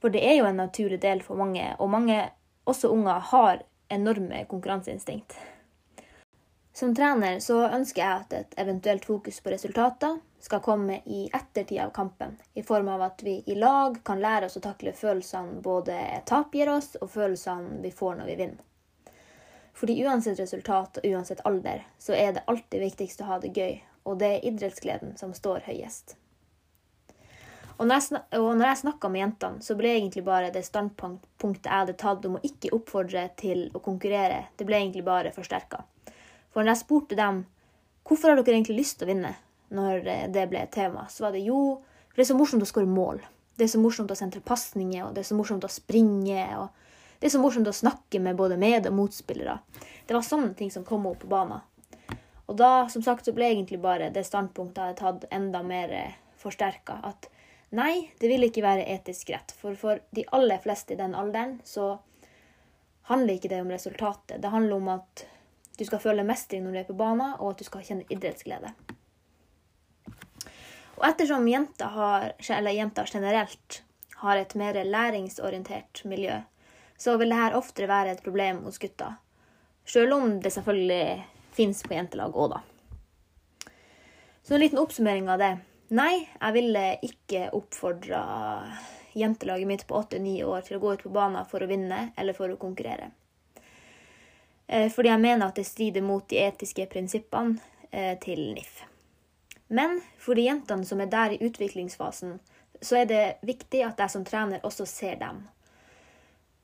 For 0.01 0.13
det 0.13 0.23
er 0.25 0.39
jo 0.39 0.49
en 0.49 0.61
naturlig 0.63 1.01
del 1.03 1.21
for 1.23 1.37
mange, 1.37 1.75
og 1.79 1.91
mange, 1.93 2.23
også 2.65 2.89
unger, 2.89 3.21
har 3.33 3.63
enorme 3.91 4.45
konkurranseinstinkt. 4.49 5.37
Som 6.73 6.95
trener 6.95 7.41
så 7.45 7.59
ønsker 7.67 8.01
jeg 8.01 8.21
at 8.23 8.35
et 8.39 8.55
eventuelt 8.63 9.05
fokus 9.05 9.41
på 9.43 9.51
resultater 9.53 10.17
skal 10.41 10.63
komme 10.65 11.01
i 11.05 11.27
ettertid 11.27 11.81
av 11.83 11.91
kampen, 11.93 12.39
i 12.55 12.63
form 12.63 12.89
av 12.89 13.03
at 13.11 13.25
vi 13.27 13.43
i 13.47 13.59
lag 13.59 13.99
kan 14.07 14.23
lære 14.23 14.49
oss 14.49 14.57
å 14.57 14.65
takle 14.65 14.95
følelsene 14.97 15.61
både 15.61 15.99
tap 16.31 16.55
gir 16.55 16.71
oss, 16.73 16.95
og 17.03 17.11
følelsene 17.13 17.83
vi 17.83 17.93
får 17.93 18.17
når 18.21 18.31
vi 18.31 18.39
vinner. 18.39 18.67
Fordi 19.77 19.99
uansett 20.05 20.41
resultat 20.41 21.03
og 21.03 21.11
uansett 21.11 21.45
alder, 21.45 21.85
så 21.99 22.17
er 22.17 22.33
det 22.37 22.47
alltid 22.47 22.81
viktigst 22.81 23.21
å 23.21 23.29
ha 23.29 23.39
det 23.43 23.53
gøy, 23.57 23.77
og 24.11 24.19
det 24.21 24.33
er 24.35 24.49
idrettsgleden 24.51 25.17
som 25.21 25.35
står 25.37 25.65
høyest. 25.69 26.17
Og 27.81 27.89
når 27.89 27.97
jeg, 27.97 28.23
og 28.37 28.51
når 28.59 28.67
jeg 28.67 28.81
snakka 28.83 29.09
med 29.09 29.23
jentene, 29.23 29.65
så 29.65 29.77
ble 29.79 29.95
egentlig 29.95 30.25
bare 30.27 30.51
det 30.53 30.67
standpunktet 30.67 31.71
jeg 31.71 31.79
hadde 31.79 31.97
tatt 32.01 32.27
om 32.29 32.37
å 32.37 32.43
ikke 32.45 32.75
oppfordre 32.77 33.23
til 33.41 33.71
å 33.73 33.81
konkurrere, 33.81 34.51
det 34.59 34.67
ble 34.69 34.83
egentlig 34.83 35.07
bare 35.07 35.33
forsterka. 35.33 35.81
For 36.53 36.61
når 36.61 36.75
jeg 36.75 36.83
spurte 36.83 37.17
dem 37.17 37.45
hvorfor 38.05 38.33
har 38.33 38.43
dere 38.43 38.59
egentlig 38.59 38.83
lyst 38.83 38.99
til 38.99 39.09
å 39.09 39.13
vinne, 39.15 39.33
når 39.71 40.09
eh, 40.11 40.27
det 40.35 40.49
ble 40.51 40.65
et 40.65 40.75
tema, 40.75 41.07
så 41.09 41.25
var 41.25 41.37
det 41.37 41.47
jo 41.47 41.79
for 42.11 42.19
det 42.19 42.25
er 42.25 42.33
så 42.33 42.37
morsomt 42.37 42.65
å 42.65 42.69
skåre 42.69 42.91
mål. 42.91 43.21
Det 43.55 43.65
er 43.65 43.71
så 43.71 43.81
morsomt 43.81 44.11
å 44.11 44.19
sentre 44.19 44.43
pasninger, 44.43 45.05
og 45.07 45.15
det 45.15 45.23
er 45.23 45.29
så 45.29 45.37
morsomt 45.39 45.65
å 45.65 45.71
springe. 45.71 46.43
og 46.59 46.69
Det 47.21 47.29
er 47.29 47.35
så 47.37 47.43
morsomt 47.43 47.69
å 47.71 47.77
snakke 47.77 48.19
med 48.19 48.37
både 48.37 48.57
med- 48.59 48.87
og 48.87 48.93
motspillere. 48.93 49.61
Det 50.07 50.15
var 50.15 50.23
sånne 50.27 50.57
ting 50.57 50.71
som 50.71 50.85
kom 50.85 51.07
opp 51.07 51.21
på 51.21 51.29
banen. 51.29 51.61
Og 52.51 52.57
da 52.59 52.89
som 52.91 53.03
sagt, 53.07 53.25
så 53.25 53.35
ble 53.35 53.47
egentlig 53.53 53.79
bare 53.79 54.11
det 54.11 54.25
standpunktet 54.27 54.83
jeg 54.83 54.97
hadde 54.99 55.01
tatt, 55.23 55.27
enda 55.31 55.63
mer 55.63 55.93
eh, 55.95 56.17
forsterka. 56.41 56.97
At 57.07 57.29
nei, 57.71 58.11
det 58.19 58.27
vil 58.33 58.49
ikke 58.49 58.65
være 58.65 58.89
etisk 58.91 59.31
rett. 59.31 59.55
For 59.55 59.79
for 59.79 60.03
de 60.17 60.27
aller 60.35 60.59
fleste 60.65 60.97
i 60.97 60.99
den 60.99 61.15
alderen 61.15 61.61
så 61.65 61.93
handler 63.13 63.39
ikke 63.39 63.53
det 63.55 63.63
om 63.63 63.71
resultatet. 63.71 64.41
Det 64.43 64.51
handler 64.51 64.83
om 64.83 64.91
at 64.97 65.25
du 65.79 65.87
skal 65.87 66.03
føle 66.03 66.27
mestring 66.27 66.67
når 66.67 66.75
du 66.75 66.83
er 66.83 66.91
på 66.91 66.99
banen, 66.99 67.39
og 67.39 67.53
at 67.53 67.63
du 67.63 67.71
skal 67.71 67.87
kjenne 67.87 68.09
idrettsglede. 68.11 68.75
Og 70.99 71.07
ettersom 71.07 71.47
jenter, 71.49 71.95
har, 71.95 72.33
jenter 72.43 73.09
generelt 73.09 73.83
har 74.21 74.37
et 74.37 74.55
mer 74.59 74.77
læringsorientert 74.85 76.03
miljø, 76.05 76.43
så 76.99 77.15
vil 77.17 77.31
dette 77.33 77.57
oftere 77.57 77.89
være 77.89 78.19
et 78.19 78.25
problem 78.27 78.65
hos 78.67 78.83
gutter. 78.83 79.15
Selv 79.87 80.19
om 80.19 80.35
det 80.43 80.53
selvfølgelig 80.53 81.40
fins 81.61 81.85
på 81.85 81.95
jentelag 81.95 82.33
òg, 82.33 82.57
da. 82.57 82.61
Så 84.43 84.57
en 84.57 84.65
liten 84.65 84.81
oppsummering 84.81 85.29
av 85.29 85.39
det. 85.39 85.53
Nei, 85.93 86.25
jeg 86.25 86.57
ville 86.57 86.85
ikke 87.05 87.49
oppfordra 87.55 88.23
jentelaget 89.13 89.69
mitt 89.69 89.87
på 89.87 89.99
åtte-ni 89.99 90.39
år 90.47 90.63
til 90.67 90.79
å 90.79 90.83
gå 90.83 90.95
ut 90.95 91.05
på 91.05 91.13
banen 91.13 91.49
for 91.51 91.63
å 91.63 91.69
vinne 91.69 92.11
eller 92.17 92.37
for 92.37 92.53
å 92.53 92.59
konkurrere. 92.61 93.11
Eh, 94.71 94.87
fordi 94.93 95.11
jeg 95.11 95.23
mener 95.23 95.51
at 95.51 95.59
det 95.59 95.67
strider 95.67 96.05
mot 96.07 96.27
de 96.31 96.39
etiske 96.45 96.87
prinsippene 96.93 97.59
eh, 97.91 98.15
til 98.23 98.53
NIF. 98.55 98.85
Men 99.75 99.99
for 100.19 100.39
de 100.39 100.47
jentene 100.47 100.87
som 100.87 101.03
er 101.03 101.11
der 101.11 101.35
i 101.35 101.41
utviklingsfasen, 101.43 102.39
så 102.81 103.01
er 103.03 103.11
det 103.11 103.25
viktig 103.47 103.83
at 103.85 103.99
jeg 104.01 104.15
som 104.15 104.25
trener 104.25 104.63
også 104.67 104.87
ser 104.89 105.19
dem. 105.21 105.43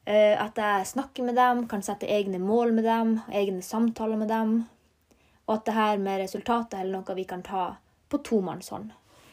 Eh, 0.07 0.39
at 0.39 0.59
jeg 0.59 0.87
snakker 0.95 1.27
med 1.27 1.35
dem, 1.35 1.67
kan 1.67 1.83
sette 1.83 2.07
egne 2.07 2.39
mål 2.39 2.73
med 2.79 2.87
dem, 2.87 3.19
egne 3.35 3.63
samtaler 3.63 4.23
med 4.23 4.31
dem. 4.31 4.57
Og 5.47 5.55
at 5.55 5.67
det 5.69 5.77
her 5.77 5.99
med 6.03 6.21
resultatet 6.25 6.81
er 6.81 6.91
noe 6.91 7.17
vi 7.19 7.25
kan 7.29 7.43
ta 7.47 7.69
på 8.11 8.19
tomannshånd. 8.27 8.91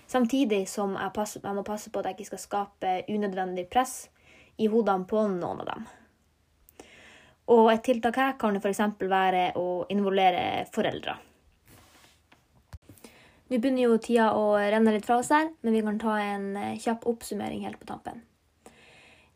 Samtidig 0.07 0.67
som 0.69 0.93
jeg, 0.97 1.13
passer, 1.15 1.41
jeg 1.43 1.57
må 1.57 1.63
passe 1.65 1.89
på 1.89 2.01
at 2.01 2.11
jeg 2.11 2.19
ikke 2.19 2.31
skal 2.33 2.41
skape 2.43 2.93
unødvendig 3.09 3.65
press 3.71 4.07
i 4.61 4.69
hodene 4.69 5.07
på 5.09 5.25
noen 5.31 5.63
av 5.63 5.69
dem. 5.71 5.85
Og 7.53 7.67
et 7.73 7.83
tiltak 7.83 8.17
her 8.21 8.35
kan 8.39 8.55
f.eks. 8.59 8.81
være 9.01 9.45
å 9.59 9.85
involvere 9.91 10.65
foreldre. 10.73 11.17
Nå 13.49 13.59
begynner 13.59 13.83
jo 13.83 13.97
tida 14.01 14.29
å 14.37 14.53
renne 14.57 14.93
litt 14.95 15.05
fra 15.05 15.19
oss 15.19 15.33
her, 15.33 15.49
men 15.61 15.75
vi 15.75 15.81
kan 15.85 15.99
ta 16.01 16.15
en 16.21 16.45
eh, 16.57 16.77
kjapp 16.81 17.03
oppsummering 17.09 17.65
helt 17.67 17.79
på 17.81 17.89
tampen. 17.89 18.23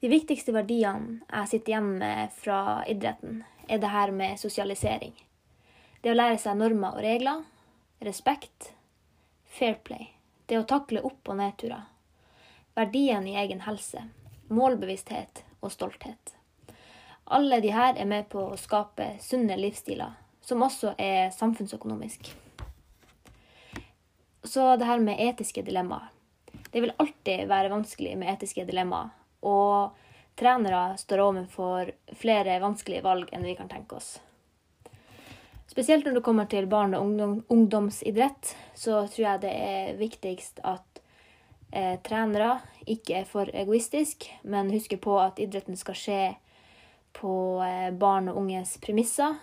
De 0.01 0.09
viktigste 0.09 0.53
verdiene 0.55 1.19
jeg 1.25 1.51
sitter 1.51 1.73
igjen 1.73 1.91
med 1.99 2.33
fra 2.37 2.61
idretten, 2.89 3.41
er 3.67 3.81
det 3.83 3.91
her 3.91 4.13
med 4.15 4.39
sosialisering. 4.39 5.13
Det 6.07 6.13
å 6.13 6.21
lære 6.21 6.37
seg 6.39 6.55
normer 6.55 6.95
og 6.95 7.03
regler, 7.03 7.41
respekt, 7.99 8.69
fair 9.43 9.73
play. 9.83 10.05
Det 10.47 10.55
å 10.55 10.63
takle 10.63 11.01
opp- 11.03 11.27
og 11.27 11.35
nedturer. 11.35 11.81
Verdien 12.79 13.25
i 13.27 13.33
egen 13.35 13.65
helse, 13.65 14.05
målbevissthet 14.47 15.41
og 15.59 15.73
stolthet. 15.73 16.31
Alle 17.25 17.59
de 17.59 17.73
her 17.75 17.99
er 17.99 18.07
med 18.07 18.29
på 18.31 18.39
å 18.39 18.55
skape 18.55 19.09
sunne 19.19 19.57
livsstiler, 19.59 20.13
som 20.39 20.63
også 20.63 20.93
er 20.95 21.27
samfunnsøkonomisk. 21.35 22.29
Så 24.47 24.69
det 24.79 24.87
her 24.87 25.03
med 25.03 25.19
etiske 25.25 25.65
dilemmaer. 25.67 26.07
Det 26.71 26.85
vil 26.85 26.95
alltid 27.03 27.51
være 27.51 27.73
vanskelig 27.75 28.15
med 28.15 28.31
etiske 28.31 28.63
dilemmaer. 28.63 29.11
Og 29.43 29.91
trenere 30.39 30.95
står 31.03 31.25
overfor 31.25 31.91
flere 32.15 32.61
vanskelige 32.63 33.03
valg 33.03 33.35
enn 33.35 33.43
vi 33.43 33.57
kan 33.59 33.67
tenke 33.67 33.99
oss. 33.99 34.13
Spesielt 35.67 36.05
når 36.05 36.17
det 36.17 36.23
kommer 36.25 36.47
til 36.49 36.67
barn- 36.67 36.95
og 36.95 37.05
ungdom, 37.05 37.43
ungdomsidrett, 37.47 38.55
så 38.73 39.03
tror 39.07 39.23
jeg 39.25 39.41
det 39.43 39.51
er 39.51 39.97
viktigst 39.99 40.61
at 40.63 41.01
eh, 41.71 41.99
trenere 42.03 42.61
ikke 42.87 43.21
er 43.21 43.27
for 43.27 43.51
egoistisk, 43.53 44.29
men 44.43 44.71
husker 44.71 44.97
på 44.97 45.19
at 45.19 45.39
idretten 45.43 45.77
skal 45.77 45.99
skje 45.99 46.21
på 47.19 47.33
eh, 47.65 47.91
barn 47.91 48.31
og 48.31 48.39
unges 48.43 48.77
premisser. 48.81 49.35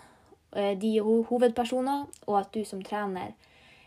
Eh, 0.55 0.73
de 0.79 0.97
er 0.97 1.25
hovedpersoner, 1.29 2.05
og 2.27 2.39
at 2.41 2.53
du 2.53 2.65
som 2.65 2.81
trener 2.83 3.35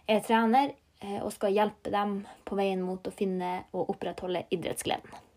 er 0.08 0.20
trener 0.24 0.72
eh, 1.02 1.20
og 1.20 1.32
skal 1.34 1.56
hjelpe 1.56 1.92
dem 1.92 2.20
på 2.48 2.58
veien 2.58 2.84
mot 2.84 3.06
å 3.06 3.14
finne 3.14 3.64
og 3.72 3.90
opprettholde 3.94 4.46
idrettsgleden. 4.54 5.27